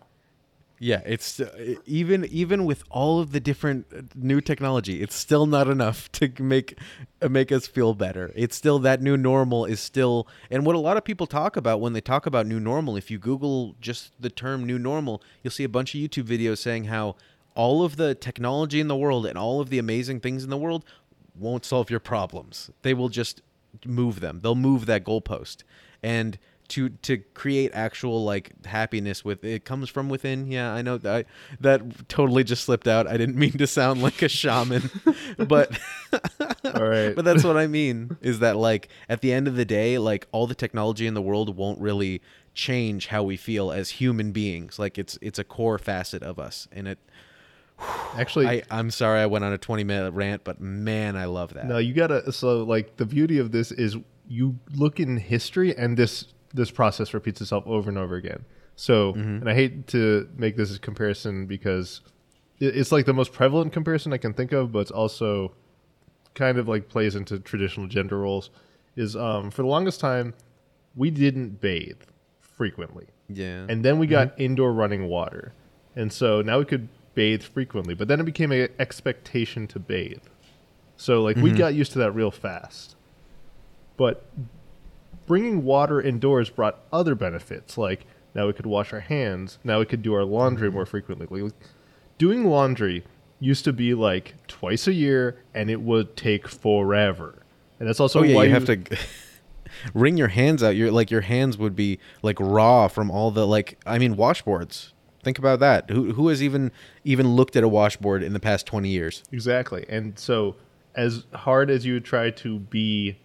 Yeah, 0.82 1.02
it's 1.06 1.42
uh, 1.42 1.76
even 1.86 2.24
even 2.26 2.64
with 2.64 2.84
all 2.90 3.20
of 3.20 3.34
the 3.34 3.42
different 3.42 3.88
uh, 3.96 4.02
new 4.16 4.40
technology, 4.40 5.02
it's 5.02 5.16
still 5.16 5.46
not 5.46 5.68
enough 5.68 6.10
to 6.14 6.32
make 6.40 6.80
uh, 7.22 7.28
make 7.28 7.52
us 7.52 7.68
feel 7.68 7.94
better. 7.94 8.32
It's 8.34 8.56
still 8.56 8.80
that 8.80 9.02
new 9.02 9.18
normal 9.18 9.66
is 9.66 9.82
still 9.82 10.26
and 10.50 10.66
what 10.66 10.76
a 10.76 10.80
lot 10.80 10.96
of 10.96 11.04
people 11.04 11.28
talk 11.28 11.58
about 11.58 11.82
when 11.82 11.92
they 11.92 12.02
talk 12.02 12.26
about 12.26 12.48
new 12.48 12.62
normal, 12.62 12.96
if 12.96 13.12
you 13.12 13.20
google 13.20 13.76
just 13.82 14.14
the 14.22 14.30
term 14.30 14.66
new 14.66 14.80
normal, 14.80 15.22
you'll 15.44 15.52
see 15.52 15.66
a 15.66 15.70
bunch 15.70 15.94
of 15.94 16.00
YouTube 16.00 16.24
videos 16.24 16.60
saying 16.60 16.86
how 16.86 17.18
all 17.56 17.84
of 17.84 17.98
the 17.98 18.16
technology 18.16 18.80
in 18.80 18.88
the 18.88 18.96
world 18.96 19.26
and 19.26 19.38
all 19.38 19.60
of 19.60 19.70
the 19.70 19.80
amazing 19.80 20.22
things 20.22 20.46
in 20.46 20.50
the 20.50 20.58
world 20.58 20.86
won't 21.36 21.66
solve 21.66 21.90
your 21.90 22.00
problems. 22.00 22.72
They 22.84 22.94
will 22.94 23.10
just 23.10 23.42
move 23.86 24.22
them. 24.22 24.40
They'll 24.42 24.56
move 24.56 24.86
that 24.86 25.04
goalpost. 25.04 25.64
And 26.02 26.38
to 26.70 26.90
to 26.90 27.18
create 27.18 27.72
actual 27.74 28.24
like 28.24 28.66
happiness 28.66 29.26
with 29.26 29.44
it 29.44 29.66
comes 29.66 29.90
from 29.90 30.10
within. 30.10 30.48
Yeah, 30.48 30.74
I 30.74 30.82
know 30.82 30.98
that 30.98 31.26
that 31.60 32.08
totally 32.08 32.44
just 32.44 32.64
slipped 32.64 32.88
out. 32.88 33.08
I 33.08 33.18
didn't 33.18 33.36
mean 33.36 33.58
to 33.58 33.68
sound 33.68 34.02
like 34.02 34.22
a 34.22 34.30
shaman, 34.30 34.90
but 35.38 35.78
All 36.66 36.84
right. 36.84 37.16
but 37.16 37.26
that's 37.26 37.44
what 37.44 37.58
I 37.58 37.68
mean 37.68 38.18
is 38.22 38.40
that 38.40 38.56
like 38.56 38.90
at 39.08 39.22
the 39.22 39.34
end 39.34 39.48
of 39.48 39.56
the 39.56 39.66
day, 39.66 39.98
like 39.98 40.28
all 40.32 40.48
the 40.48 40.56
technology 40.56 41.06
in 41.08 41.14
the 41.14 41.22
world 41.22 41.56
won't 41.56 41.80
really 41.80 42.22
change 42.54 43.08
how 43.08 43.24
we 43.24 43.38
feel 43.38 43.72
as 43.72 43.90
human 43.92 44.32
beings. 44.32 44.80
Like 44.80 44.98
it's 44.98 45.18
it's 45.22 45.40
a 45.40 45.44
core 45.44 45.78
facet 45.78 46.24
of 46.24 46.40
us, 46.40 46.68
and 46.72 46.88
it. 46.88 47.00
Actually, 48.16 48.48
I 48.48 48.64
I'm 48.70 48.92
sorry 48.92 49.22
I 49.22 49.26
went 49.26 49.44
on 49.46 49.54
a 49.54 49.58
20 49.58 49.84
minute 49.84 50.12
rant, 50.12 50.44
but 50.44 50.60
man, 50.60 51.16
I 51.16 51.26
love 51.26 51.54
that. 51.54 51.66
No, 51.66 51.78
you 51.78 51.94
gotta. 51.94 52.32
So, 52.32 52.64
like, 52.64 52.98
the 52.98 53.06
beauty 53.06 53.38
of 53.40 53.52
this 53.52 53.72
is 53.72 53.96
you 54.28 54.60
look 54.76 55.00
in 55.00 55.18
history, 55.18 55.76
and 55.76 55.96
this 55.98 56.26
this 56.54 56.72
process 56.72 57.14
repeats 57.14 57.42
itself 57.42 57.64
over 57.68 57.90
and 57.90 57.98
over 57.98 58.16
again. 58.16 58.46
So, 58.76 59.14
Mm-hmm. 59.14 59.20
and 59.42 59.50
I 59.50 59.54
hate 59.54 59.88
to 59.88 60.30
make 60.36 60.56
this 60.58 60.76
a 60.76 60.80
comparison 60.80 61.46
because 61.46 62.02
it's 62.60 62.92
like 62.92 63.06
the 63.06 63.14
most 63.14 63.34
prevalent 63.34 63.72
comparison 63.74 64.14
I 64.14 64.18
can 64.18 64.34
think 64.34 64.52
of, 64.52 64.72
but 64.72 64.80
it's 64.80 64.92
also 64.92 65.54
kind 66.34 66.58
of 66.58 66.68
like 66.68 66.88
plays 66.90 67.16
into 67.16 67.40
traditional 67.40 67.88
gender 67.88 68.18
roles. 68.20 68.50
Is 68.96 69.16
um, 69.16 69.52
for 69.52 69.62
the 69.62 69.68
longest 69.68 70.00
time 70.00 70.34
we 70.96 71.10
didn't 71.12 71.62
bathe 71.62 72.02
frequently. 72.42 73.08
Yeah. 73.30 73.66
And 73.70 73.86
then 73.86 74.00
we 74.00 74.08
got 74.08 74.38
indoor 74.40 74.74
running 74.74 75.08
water. 75.08 75.54
And 75.96 76.12
so 76.12 76.42
now 76.42 76.60
we 76.60 76.66
could 76.66 76.90
bathe 77.14 77.44
frequently, 77.44 77.94
but 77.94 78.08
then 78.08 78.20
it 78.20 78.24
became 78.24 78.52
an 78.52 78.70
expectation 78.80 79.68
to 79.68 79.80
bathe. 79.80 80.24
So 80.98 81.22
like 81.22 81.38
we 81.38 81.52
got 81.52 81.74
used 81.76 81.92
to 81.94 82.00
that 82.00 82.12
real 82.12 82.32
fast. 82.32 82.96
But 83.98 84.26
bringing 85.30 85.64
water 85.64 86.02
indoors 86.02 86.50
brought 86.50 86.80
other 86.92 87.14
benefits 87.14 87.78
like 87.78 88.08
now 88.34 88.48
we 88.48 88.54
could 88.54 88.66
wash 88.66 88.92
our 88.92 89.00
hands, 89.00 89.60
now 89.64 89.78
we 89.78 89.86
could 89.86 90.02
do 90.02 90.14
our 90.16 90.26
laundry 90.26 90.68
mm-hmm. 90.68 90.78
more 90.78 90.86
frequently. 90.88 91.42
Like, 91.42 91.54
doing 92.18 92.46
laundry 92.46 93.06
used 93.40 93.64
to 93.66 93.72
be 93.72 93.94
like 93.94 94.34
twice 94.48 94.88
a 94.88 94.94
year 94.94 95.44
and 95.54 95.70
it 95.70 95.82
would 95.82 96.18
take 96.18 96.48
forever. 96.48 97.44
And 97.80 97.88
that's 97.88 98.00
also 98.00 98.22
oh 98.22 98.24
yeah, 98.24 98.36
why 98.36 98.46
you 98.46 98.50
have 98.50 98.66
to 98.66 98.98
wring 99.94 100.18
your 100.18 100.30
hands 100.30 100.64
out. 100.64 100.76
Your 100.76 100.92
like 100.92 101.12
your 101.12 101.22
hands 101.22 101.60
would 101.60 101.76
be 101.76 102.00
like 102.24 102.38
raw 102.40 102.88
from 102.88 103.12
all 103.12 103.30
the 103.30 103.46
like 103.46 103.80
I 103.86 104.00
mean 104.00 104.16
washboards. 104.16 104.94
Think 105.24 105.38
about 105.38 105.60
that. 105.60 105.92
Who 105.92 106.14
who 106.14 106.30
has 106.30 106.42
even 106.42 106.72
even 107.04 107.36
looked 107.36 107.56
at 107.56 107.64
a 107.64 107.70
washboard 107.70 108.24
in 108.24 108.34
the 108.34 108.40
past 108.40 108.66
20 108.66 108.90
years? 108.90 109.24
Exactly. 109.32 109.86
And 109.88 110.18
so, 110.18 110.56
as 110.96 111.26
hard 111.36 111.70
as 111.70 111.86
you 111.86 112.00
try 112.00 112.32
to 112.32 112.60
be 112.60 113.18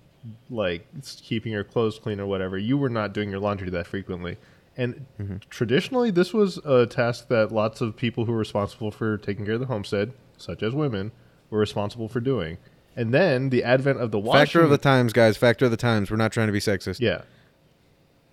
like 0.51 0.87
keeping 1.23 1.53
your 1.53 1.65
clothes 1.65 1.99
clean 1.99 2.21
or 2.21 2.27
whatever, 2.27 2.59
you 2.59 2.77
were 2.79 2.89
not 2.89 3.13
doing 3.13 3.31
your 3.31 3.41
laundry 3.41 3.71
that 3.71 3.87
frequently. 3.87 4.37
And 4.77 5.07
mm-hmm. 5.21 5.37
traditionally, 5.51 6.11
this 6.11 6.33
was 6.33 6.59
a 6.59 6.87
task 6.87 7.29
that 7.29 7.53
lots 7.53 7.81
of 7.81 7.97
people 7.97 8.25
who 8.25 8.33
were 8.33 8.39
responsible 8.39 8.91
for 8.91 9.19
taking 9.19 9.45
care 9.45 9.55
of 9.55 9.61
the 9.61 9.67
homestead, 9.67 10.13
such 10.37 10.63
as 10.63 10.75
women, 10.75 11.13
were 11.51 11.59
responsible 11.59 12.09
for 12.09 12.21
doing. 12.21 12.59
And 12.97 13.13
then 13.13 13.51
the 13.51 13.63
advent 13.63 14.01
of 14.01 14.11
the 14.11 14.19
washing 14.19 14.41
Factor 14.41 14.63
of 14.63 14.71
the 14.71 14.79
times, 14.79 15.13
guys. 15.13 15.37
Factor 15.37 15.65
of 15.67 15.71
the 15.71 15.77
times. 15.77 16.11
We're 16.11 16.17
not 16.17 16.33
trying 16.33 16.47
to 16.49 16.53
be 16.53 16.61
sexist. 16.61 17.01
yeah. 17.01 17.23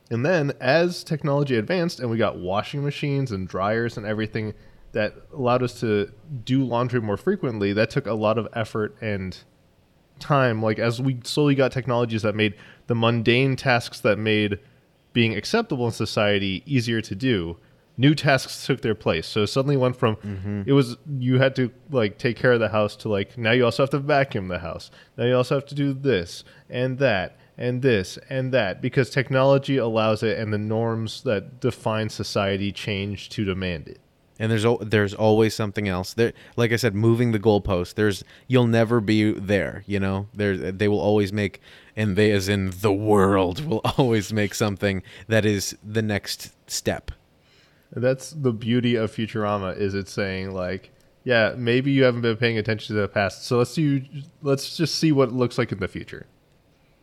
And 0.09 0.25
then 0.25 0.51
as 0.59 1.05
technology 1.05 1.55
advanced 1.55 2.01
and 2.01 2.09
we 2.09 2.17
got 2.17 2.37
washing 2.37 2.83
machines 2.83 3.31
and 3.31 3.47
dryers 3.47 3.95
and 3.95 4.05
everything 4.05 4.53
that 4.91 5.15
allowed 5.33 5.63
us 5.63 5.79
to 5.79 6.11
do 6.43 6.65
laundry 6.65 6.99
more 6.99 7.15
frequently, 7.15 7.71
that 7.71 7.89
took 7.89 8.07
a 8.07 8.13
lot 8.13 8.37
of 8.37 8.47
effort 8.53 8.95
and 8.99 9.37
time. 10.21 10.61
Like 10.61 10.79
as 10.79 11.01
we 11.01 11.19
slowly 11.23 11.55
got 11.55 11.71
technologies 11.71 12.21
that 12.21 12.35
made 12.35 12.55
the 12.87 12.95
mundane 12.95 13.55
tasks 13.55 13.99
that 14.01 14.17
made 14.17 14.59
being 15.13 15.35
acceptable 15.35 15.85
in 15.85 15.91
society 15.91 16.63
easier 16.65 17.01
to 17.01 17.15
do, 17.15 17.57
new 17.97 18.15
tasks 18.15 18.65
took 18.65 18.81
their 18.81 18.95
place. 18.95 19.27
So 19.27 19.45
suddenly 19.45 19.77
went 19.77 19.95
from 19.95 20.15
mm-hmm. 20.17 20.63
it 20.65 20.73
was 20.73 20.97
you 21.19 21.39
had 21.39 21.55
to 21.57 21.71
like 21.89 22.17
take 22.17 22.37
care 22.37 22.53
of 22.53 22.59
the 22.59 22.69
house 22.69 22.95
to 22.97 23.09
like 23.09 23.37
now 23.37 23.51
you 23.51 23.65
also 23.65 23.83
have 23.83 23.89
to 23.91 23.99
vacuum 23.99 24.47
the 24.47 24.59
house. 24.59 24.91
Now 25.17 25.25
you 25.25 25.35
also 25.35 25.55
have 25.55 25.65
to 25.67 25.75
do 25.75 25.93
this 25.93 26.43
and 26.69 26.97
that 26.99 27.37
and 27.57 27.81
this 27.81 28.17
and 28.29 28.53
that 28.53 28.81
because 28.81 29.09
technology 29.09 29.77
allows 29.77 30.23
it 30.23 30.37
and 30.39 30.53
the 30.53 30.57
norms 30.57 31.23
that 31.23 31.59
define 31.59 32.09
society 32.09 32.71
change 32.71 33.29
to 33.29 33.45
demand 33.45 33.87
it. 33.87 33.99
And 34.41 34.51
there's 34.51 34.65
there's 34.81 35.13
always 35.13 35.53
something 35.53 35.87
else. 35.87 36.15
There, 36.15 36.33
like 36.55 36.71
I 36.71 36.75
said, 36.75 36.95
moving 36.95 37.31
the 37.31 37.39
goalpost. 37.39 37.93
There's 37.93 38.23
you'll 38.47 38.65
never 38.65 38.99
be 38.99 39.33
there. 39.33 39.83
You 39.85 39.99
know, 39.99 40.29
there 40.33 40.57
they 40.71 40.87
will 40.87 40.99
always 40.99 41.31
make, 41.31 41.61
and 41.95 42.15
they 42.15 42.31
as 42.31 42.49
in 42.49 42.71
the 42.81 42.91
world 42.91 43.63
will 43.69 43.81
always 43.99 44.33
make 44.33 44.55
something 44.55 45.03
that 45.27 45.45
is 45.45 45.77
the 45.83 46.01
next 46.01 46.53
step. 46.65 47.11
That's 47.91 48.31
the 48.31 48.51
beauty 48.51 48.95
of 48.95 49.11
Futurama 49.11 49.77
is 49.77 49.93
it's 49.93 50.11
saying 50.11 50.55
like, 50.55 50.89
yeah, 51.23 51.53
maybe 51.55 51.91
you 51.91 52.03
haven't 52.03 52.21
been 52.21 52.37
paying 52.37 52.57
attention 52.57 52.95
to 52.95 53.01
the 53.03 53.07
past, 53.07 53.45
so 53.45 53.59
let's 53.59 53.75
do 53.75 54.01
let's 54.41 54.75
just 54.75 54.95
see 54.95 55.11
what 55.11 55.29
it 55.29 55.35
looks 55.35 55.59
like 55.59 55.71
in 55.71 55.77
the 55.77 55.87
future. 55.87 56.25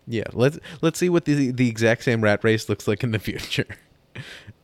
Yeah, 0.09 0.25
let's 0.33 0.59
let's 0.83 0.99
see 0.99 1.09
what 1.09 1.25
the 1.25 1.53
the 1.53 1.69
exact 1.69 2.03
same 2.03 2.21
rat 2.21 2.43
race 2.43 2.69
looks 2.69 2.89
like 2.89 3.05
in 3.05 3.13
the 3.13 3.19
future. 3.31 3.77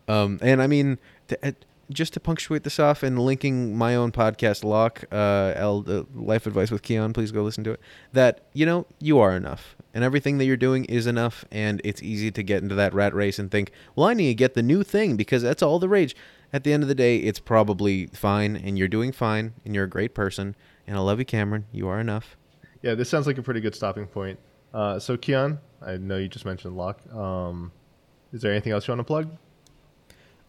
um, 0.08 0.40
and 0.42 0.60
I 0.60 0.66
mean, 0.66 0.98
just 1.90 2.12
to 2.14 2.20
punctuate 2.20 2.64
this 2.64 2.78
off 2.78 3.02
and 3.02 3.18
linking 3.18 3.76
my 3.76 3.94
own 3.94 4.12
podcast, 4.12 4.64
Lock, 4.64 5.04
uh, 5.12 5.14
uh, 5.14 6.04
Life 6.14 6.46
Advice 6.46 6.70
with 6.70 6.82
Keon, 6.82 7.12
please 7.12 7.32
go 7.32 7.42
listen 7.42 7.64
to 7.64 7.72
it. 7.72 7.80
That 8.12 8.46
you 8.52 8.66
know 8.66 8.86
you 9.00 9.18
are 9.18 9.36
enough, 9.36 9.76
and 9.92 10.04
everything 10.04 10.38
that 10.38 10.44
you're 10.44 10.56
doing 10.56 10.84
is 10.86 11.06
enough, 11.06 11.44
and 11.50 11.80
it's 11.84 12.02
easy 12.02 12.30
to 12.30 12.42
get 12.42 12.62
into 12.62 12.74
that 12.74 12.94
rat 12.94 13.14
race 13.14 13.38
and 13.38 13.50
think, 13.50 13.70
well, 13.94 14.08
I 14.08 14.14
need 14.14 14.28
to 14.28 14.34
get 14.34 14.54
the 14.54 14.62
new 14.62 14.82
thing 14.82 15.16
because 15.16 15.42
that's 15.42 15.62
all 15.62 15.78
the 15.78 15.88
rage. 15.88 16.16
At 16.52 16.64
the 16.64 16.72
end 16.72 16.82
of 16.82 16.88
the 16.88 16.94
day, 16.94 17.18
it's 17.18 17.40
probably 17.40 18.06
fine, 18.06 18.56
and 18.56 18.78
you're 18.78 18.88
doing 18.88 19.12
fine, 19.12 19.54
and 19.64 19.74
you're 19.74 19.84
a 19.84 19.90
great 19.90 20.14
person, 20.14 20.54
and 20.86 20.96
I 20.96 21.00
love 21.00 21.18
you, 21.18 21.24
Cameron. 21.24 21.66
You 21.72 21.88
are 21.88 22.00
enough. 22.00 22.36
Yeah, 22.82 22.94
this 22.94 23.08
sounds 23.08 23.26
like 23.26 23.38
a 23.38 23.42
pretty 23.42 23.60
good 23.60 23.74
stopping 23.74 24.06
point. 24.06 24.38
Uh, 24.72 24.98
so 24.98 25.16
Keon, 25.16 25.58
I 25.80 25.96
know 25.96 26.16
you 26.16 26.28
just 26.28 26.44
mentioned 26.44 26.76
Lock. 26.76 27.00
Um, 27.12 27.72
is 28.32 28.42
there 28.42 28.50
anything 28.50 28.72
else 28.72 28.86
you 28.86 28.92
want 28.92 29.00
to 29.00 29.04
plug? 29.04 29.30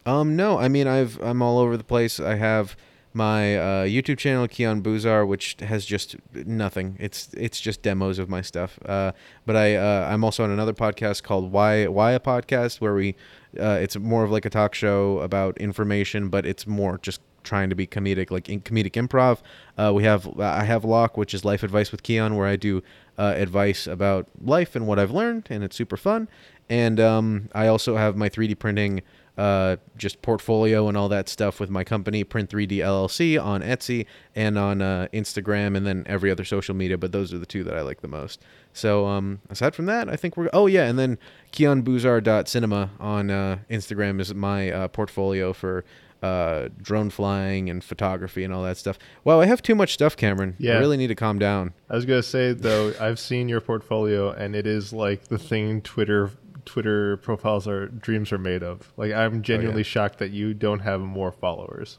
Um, 0.06 0.36
no, 0.36 0.58
I 0.58 0.68
mean 0.68 0.86
I've 0.86 1.20
I'm 1.20 1.42
all 1.42 1.58
over 1.58 1.76
the 1.76 1.84
place. 1.84 2.20
I 2.20 2.36
have 2.36 2.76
my 3.12 3.56
uh, 3.56 3.84
YouTube 3.86 4.18
channel 4.18 4.46
Keon 4.46 4.82
Buzar, 4.82 5.26
which 5.26 5.56
has 5.60 5.84
just 5.84 6.16
nothing. 6.32 6.96
It's 7.00 7.30
it's 7.34 7.60
just 7.60 7.82
demos 7.82 8.18
of 8.20 8.28
my 8.28 8.40
stuff. 8.40 8.78
Uh, 8.86 9.12
but 9.44 9.56
I 9.56 9.74
uh, 9.74 10.08
I'm 10.08 10.22
also 10.22 10.44
on 10.44 10.50
another 10.50 10.72
podcast 10.74 11.24
called 11.24 11.50
Why 11.50 11.86
Why 11.88 12.12
a 12.12 12.20
Podcast, 12.20 12.80
where 12.80 12.94
we 12.94 13.16
uh, 13.58 13.78
it's 13.82 13.96
more 13.96 14.22
of 14.22 14.30
like 14.30 14.44
a 14.44 14.50
talk 14.50 14.74
show 14.74 15.18
about 15.18 15.58
information, 15.58 16.28
but 16.28 16.46
it's 16.46 16.66
more 16.68 16.98
just 16.98 17.20
trying 17.42 17.70
to 17.70 17.76
be 17.76 17.86
comedic, 17.86 18.30
like 18.30 18.48
in 18.48 18.60
comedic 18.60 18.92
improv. 18.92 19.38
Uh, 19.78 19.92
we 19.92 20.04
have 20.04 20.38
I 20.38 20.64
have 20.64 20.84
Lock, 20.84 21.16
which 21.16 21.34
is 21.34 21.44
life 21.44 21.64
advice 21.64 21.90
with 21.90 22.04
Keon, 22.04 22.36
where 22.36 22.46
I 22.46 22.54
do 22.54 22.80
uh, 23.18 23.34
advice 23.36 23.88
about 23.88 24.28
life 24.40 24.76
and 24.76 24.86
what 24.86 25.00
I've 25.00 25.10
learned, 25.10 25.48
and 25.50 25.64
it's 25.64 25.74
super 25.74 25.96
fun. 25.96 26.28
And 26.68 27.00
um, 27.00 27.48
I 27.54 27.66
also 27.68 27.96
have 27.96 28.16
my 28.16 28.28
3D 28.28 28.58
printing 28.58 29.02
uh, 29.36 29.76
just 29.96 30.22
portfolio 30.22 30.88
and 30.88 30.96
all 30.96 31.08
that 31.08 31.28
stuff 31.28 31.60
with 31.60 31.70
my 31.70 31.84
company, 31.84 32.24
Print 32.24 32.48
3D 32.50 32.78
LLC, 32.78 33.42
on 33.42 33.62
Etsy 33.62 34.06
and 34.34 34.58
on 34.58 34.80
uh, 34.80 35.08
Instagram, 35.12 35.76
and 35.76 35.86
then 35.86 36.04
every 36.06 36.30
other 36.30 36.44
social 36.44 36.74
media. 36.74 36.96
But 36.96 37.12
those 37.12 37.34
are 37.34 37.38
the 37.38 37.46
two 37.46 37.64
that 37.64 37.74
I 37.74 37.82
like 37.82 38.00
the 38.00 38.08
most. 38.08 38.42
So 38.72 39.06
um, 39.06 39.40
aside 39.50 39.74
from 39.74 39.86
that, 39.86 40.08
I 40.08 40.16
think 40.16 40.36
we're. 40.36 40.50
Oh 40.52 40.66
yeah, 40.66 40.86
and 40.86 40.98
then 40.98 41.18
KeonBuzar.cinema 41.52 42.90
on 42.98 43.30
uh, 43.30 43.58
Instagram 43.70 44.20
is 44.20 44.34
my 44.34 44.70
uh, 44.70 44.88
portfolio 44.88 45.52
for 45.52 45.84
uh, 46.22 46.68
drone 46.80 47.10
flying 47.10 47.68
and 47.68 47.84
photography 47.84 48.42
and 48.42 48.52
all 48.52 48.62
that 48.62 48.76
stuff. 48.76 48.98
Wow, 49.24 49.40
I 49.40 49.46
have 49.46 49.62
too 49.62 49.74
much 49.74 49.92
stuff, 49.92 50.16
Cameron. 50.16 50.56
Yeah. 50.58 50.74
I 50.74 50.78
really 50.78 50.96
need 50.96 51.08
to 51.08 51.14
calm 51.14 51.38
down. 51.38 51.74
I 51.90 51.94
was 51.94 52.06
gonna 52.06 52.22
say 52.22 52.52
though, 52.52 52.94
I've 53.00 53.18
seen 53.18 53.48
your 53.48 53.60
portfolio, 53.60 54.30
and 54.30 54.56
it 54.56 54.66
is 54.66 54.92
like 54.92 55.28
the 55.28 55.38
thing 55.38 55.82
Twitter 55.82 56.30
Twitter 56.66 57.16
profiles 57.16 57.66
are 57.66 57.86
dreams 57.86 58.32
are 58.32 58.38
made 58.38 58.62
of. 58.62 58.92
Like 58.96 59.12
I'm 59.12 59.42
genuinely 59.42 59.82
shocked 59.82 60.18
that 60.18 60.32
you 60.32 60.52
don't 60.52 60.80
have 60.80 61.00
more 61.00 61.32
followers. 61.32 61.98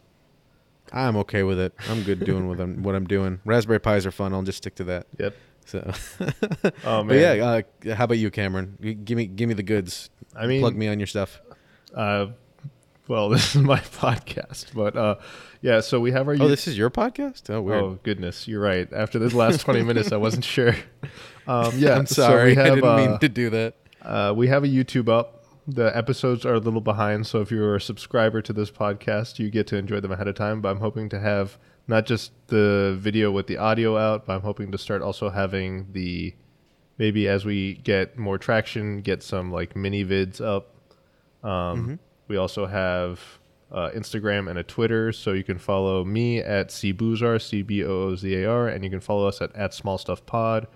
I'm 0.93 1.17
okay 1.17 1.43
with 1.43 1.60
it. 1.60 1.73
I'm 1.89 2.03
good 2.03 2.23
doing 2.23 2.47
what 2.47 2.60
I'm 2.60 2.84
what 2.84 2.93
I'm 2.93 3.08
doing. 3.08 3.39
Raspberry 3.45 3.80
Pis 3.80 4.06
are 4.06 4.12
fun. 4.12 4.34
I'll 4.34 4.43
just 4.43 4.60
stick 4.60 4.75
to 4.75 4.84
that. 4.86 5.08
Yep. 5.17 5.36
So, 5.65 5.91
Oh 6.86 7.03
man. 7.03 7.08
but 7.08 7.15
yeah, 7.15 7.62
uh, 7.89 7.95
how 7.95 8.06
about 8.06 8.17
you, 8.17 8.30
Cameron? 8.32 8.77
Give 9.03 9.17
me 9.17 9.25
give 9.25 9.49
me 9.49 9.56
the 9.56 9.63
goods. 9.63 10.10
I 10.36 10.47
mean, 10.47 10.62
Plug 10.62 10.75
me 10.75 10.88
on 10.88 10.99
your 10.99 11.08
stuff. 11.08 11.41
Uh, 11.93 12.27
well, 13.08 13.30
this 13.30 13.56
is 13.56 13.62
my 13.62 13.80
podcast, 13.80 14.73
but 14.73 14.95
uh, 14.95 15.15
yeah. 15.62 15.80
So 15.82 15.99
we 15.99 16.12
have 16.12 16.27
our. 16.27 16.36
Oh, 16.39 16.47
this 16.47 16.67
is 16.67 16.77
your 16.77 16.89
podcast. 16.89 17.49
Oh, 17.49 17.62
weird. 17.62 17.84
Oh 17.84 17.99
goodness, 18.03 18.47
you're 18.47 18.62
right. 18.62 18.91
After 18.93 19.19
this 19.19 19.34
last 19.34 19.62
20 19.62 19.84
minutes, 19.84 20.12
I 20.12 20.17
wasn't 20.17 20.45
sure. 20.45 20.75
Um, 21.47 21.77
yeah, 21.77 21.97
I'm 21.97 22.06
so 22.06 22.23
sorry. 22.23 22.49
we 22.49 22.56
have, 22.56 22.65
I 22.65 22.75
didn't 22.75 22.89
uh, 22.89 22.97
mean 22.97 23.19
to 23.19 23.30
do 23.30 23.49
that. 23.51 23.75
Uh, 24.08 24.34
we 24.36 24.48
have 24.48 24.63
a 24.63 24.67
YouTube 24.67 25.10
up. 25.10 25.43
The 25.67 25.96
episodes 25.96 26.46
are 26.46 26.54
a 26.54 26.60
little 26.60 26.80
behind, 26.80 27.28
so 27.28 27.41
if 27.41 27.52
you're 27.52 27.76
a 27.76 27.82
subscriber 27.82 28.41
to 28.41 28.54
this 28.54 28.72
podcast, 28.72 29.38
you 29.38 29.50
get 29.52 29.67
to 29.67 29.76
enjoy 29.78 30.00
them 30.00 30.13
ahead 30.13 30.30
of 30.30 30.36
time. 30.36 30.62
But 30.62 30.70
I'm 30.70 30.80
hoping 30.80 31.10
to 31.10 31.20
have 31.20 31.58
not 31.88 32.06
just 32.06 32.32
the 32.48 32.96
video 32.98 33.32
with 33.32 33.48
the 33.48 33.58
audio 33.58 33.98
out, 33.98 34.26
but 34.26 34.34
I'm 34.36 34.41
hoping 34.41 34.72
to 34.72 34.78
start 34.78 35.02
also 35.02 35.30
having 35.30 35.91
the 35.91 36.34
maybe 36.98 37.28
as 37.28 37.43
we 37.43 37.76
get 37.76 38.17
more 38.17 38.38
traction, 38.38 39.02
get 39.02 39.22
some 39.24 39.52
like 39.52 39.76
mini 39.76 40.06
vids 40.06 40.39
up. 40.39 40.74
Um, 41.43 42.00
We 42.30 42.38
also 42.38 42.65
have 42.65 43.39
uh, 43.72 43.89
Instagram 43.93 44.50
and 44.50 44.58
a 44.58 44.63
Twitter, 44.63 45.12
so 45.12 45.34
you 45.34 45.43
can 45.43 45.58
follow 45.58 46.06
me 46.06 46.39
at 46.39 46.70
cboozar, 46.70 47.41
c 47.41 47.62
b 47.62 47.84
o 47.84 47.88
o 48.10 48.15
z 48.15 48.36
a 48.36 48.50
r, 48.50 48.67
and 48.67 48.84
you 48.84 48.89
can 48.89 49.02
follow 49.02 49.28
us 49.28 49.41
at 49.41 49.54
at 49.56 49.74
small 49.74 49.98
stuff 49.98 50.26
pod. 50.26 50.67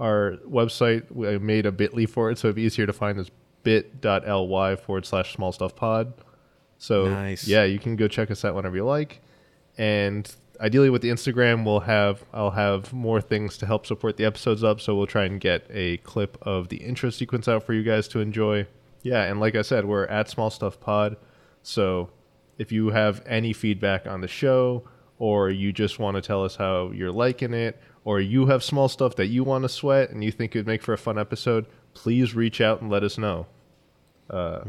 Our 0.00 0.38
website, 0.48 1.10
we 1.12 1.38
made 1.38 1.66
a 1.66 1.72
Bitly 1.72 2.08
for 2.08 2.30
it, 2.30 2.38
so 2.38 2.48
it'd 2.48 2.56
be 2.56 2.62
easier 2.62 2.86
to 2.86 2.92
find 2.92 3.18
is 3.18 3.30
bit.ly 3.62 4.76
forward 4.76 5.06
slash 5.06 5.34
small 5.34 5.52
stuff 5.52 5.76
pod. 5.76 6.14
So 6.78 7.08
Nice. 7.08 7.46
yeah, 7.46 7.64
you 7.64 7.78
can 7.78 7.96
go 7.96 8.08
check 8.08 8.30
us 8.30 8.44
out 8.44 8.54
whenever 8.54 8.76
you 8.76 8.84
like. 8.84 9.20
And 9.76 10.34
ideally 10.60 10.90
with 10.90 11.02
the 11.02 11.08
Instagram 11.10 11.64
we'll 11.64 11.80
have 11.80 12.22
I'll 12.34 12.50
have 12.50 12.92
more 12.92 13.20
things 13.20 13.56
to 13.58 13.66
help 13.66 13.86
support 13.86 14.16
the 14.16 14.24
episodes 14.24 14.64
up, 14.64 14.80
so 14.80 14.96
we'll 14.96 15.06
try 15.06 15.24
and 15.24 15.40
get 15.40 15.66
a 15.70 15.98
clip 15.98 16.38
of 16.42 16.68
the 16.68 16.78
intro 16.78 17.10
sequence 17.10 17.48
out 17.48 17.62
for 17.64 17.72
you 17.74 17.82
guys 17.82 18.08
to 18.08 18.20
enjoy. 18.20 18.66
Yeah, 19.02 19.24
and 19.24 19.40
like 19.40 19.54
I 19.54 19.62
said, 19.62 19.84
we're 19.86 20.06
at 20.06 20.28
Small 20.28 20.50
Stuff 20.50 20.80
Pod. 20.80 21.16
So 21.62 22.10
if 22.58 22.72
you 22.72 22.90
have 22.90 23.22
any 23.26 23.52
feedback 23.52 24.06
on 24.06 24.20
the 24.20 24.28
show 24.28 24.84
or 25.18 25.50
you 25.50 25.72
just 25.72 25.98
want 25.98 26.16
to 26.16 26.20
tell 26.22 26.44
us 26.44 26.56
how 26.56 26.90
you're 26.92 27.12
liking 27.12 27.52
it 27.54 27.78
or 28.04 28.20
you 28.20 28.46
have 28.46 28.62
small 28.62 28.88
stuff 28.88 29.16
that 29.16 29.26
you 29.26 29.44
want 29.44 29.62
to 29.64 29.68
sweat 29.68 30.10
and 30.10 30.22
you 30.24 30.32
think 30.32 30.54
it 30.54 30.60
would 30.60 30.66
make 30.66 30.82
for 30.82 30.92
a 30.92 30.98
fun 30.98 31.18
episode, 31.18 31.66
please 31.94 32.34
reach 32.34 32.60
out 32.60 32.80
and 32.80 32.90
let 32.90 33.02
us 33.02 33.18
know. 33.18 33.46
Uh, 34.28 34.60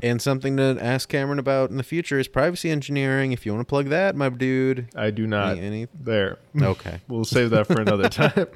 And 0.00 0.22
something 0.22 0.56
to 0.58 0.78
ask 0.80 1.08
Cameron 1.08 1.40
about 1.40 1.70
in 1.70 1.76
the 1.76 1.82
future 1.82 2.20
is 2.20 2.28
privacy 2.28 2.70
engineering. 2.70 3.32
If 3.32 3.44
you 3.44 3.52
want 3.52 3.66
to 3.66 3.68
plug 3.68 3.86
that, 3.88 4.14
my 4.14 4.28
dude. 4.28 4.86
I 4.94 5.10
do 5.10 5.26
not. 5.26 5.58
Any- 5.58 5.66
any- 5.66 5.88
There. 5.92 6.38
Okay. 6.60 7.00
We'll 7.08 7.24
save 7.24 7.50
that 7.50 7.66
for 7.66 7.80
another 7.80 8.08
time. 8.08 8.46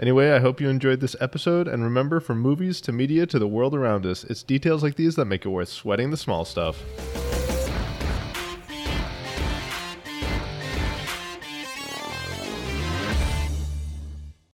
Anyway, 0.00 0.30
I 0.30 0.38
hope 0.38 0.58
you 0.60 0.70
enjoyed 0.70 1.00
this 1.00 1.14
episode. 1.20 1.68
And 1.68 1.82
remember, 1.82 2.18
from 2.20 2.40
movies 2.40 2.80
to 2.82 2.92
media 2.92 3.26
to 3.26 3.38
the 3.38 3.48
world 3.48 3.74
around 3.74 4.06
us, 4.06 4.24
it's 4.24 4.42
details 4.42 4.82
like 4.82 4.96
these 4.96 5.16
that 5.16 5.26
make 5.26 5.44
it 5.44 5.48
worth 5.50 5.68
sweating 5.68 6.10
the 6.10 6.16
small 6.16 6.44
stuff. 6.46 6.82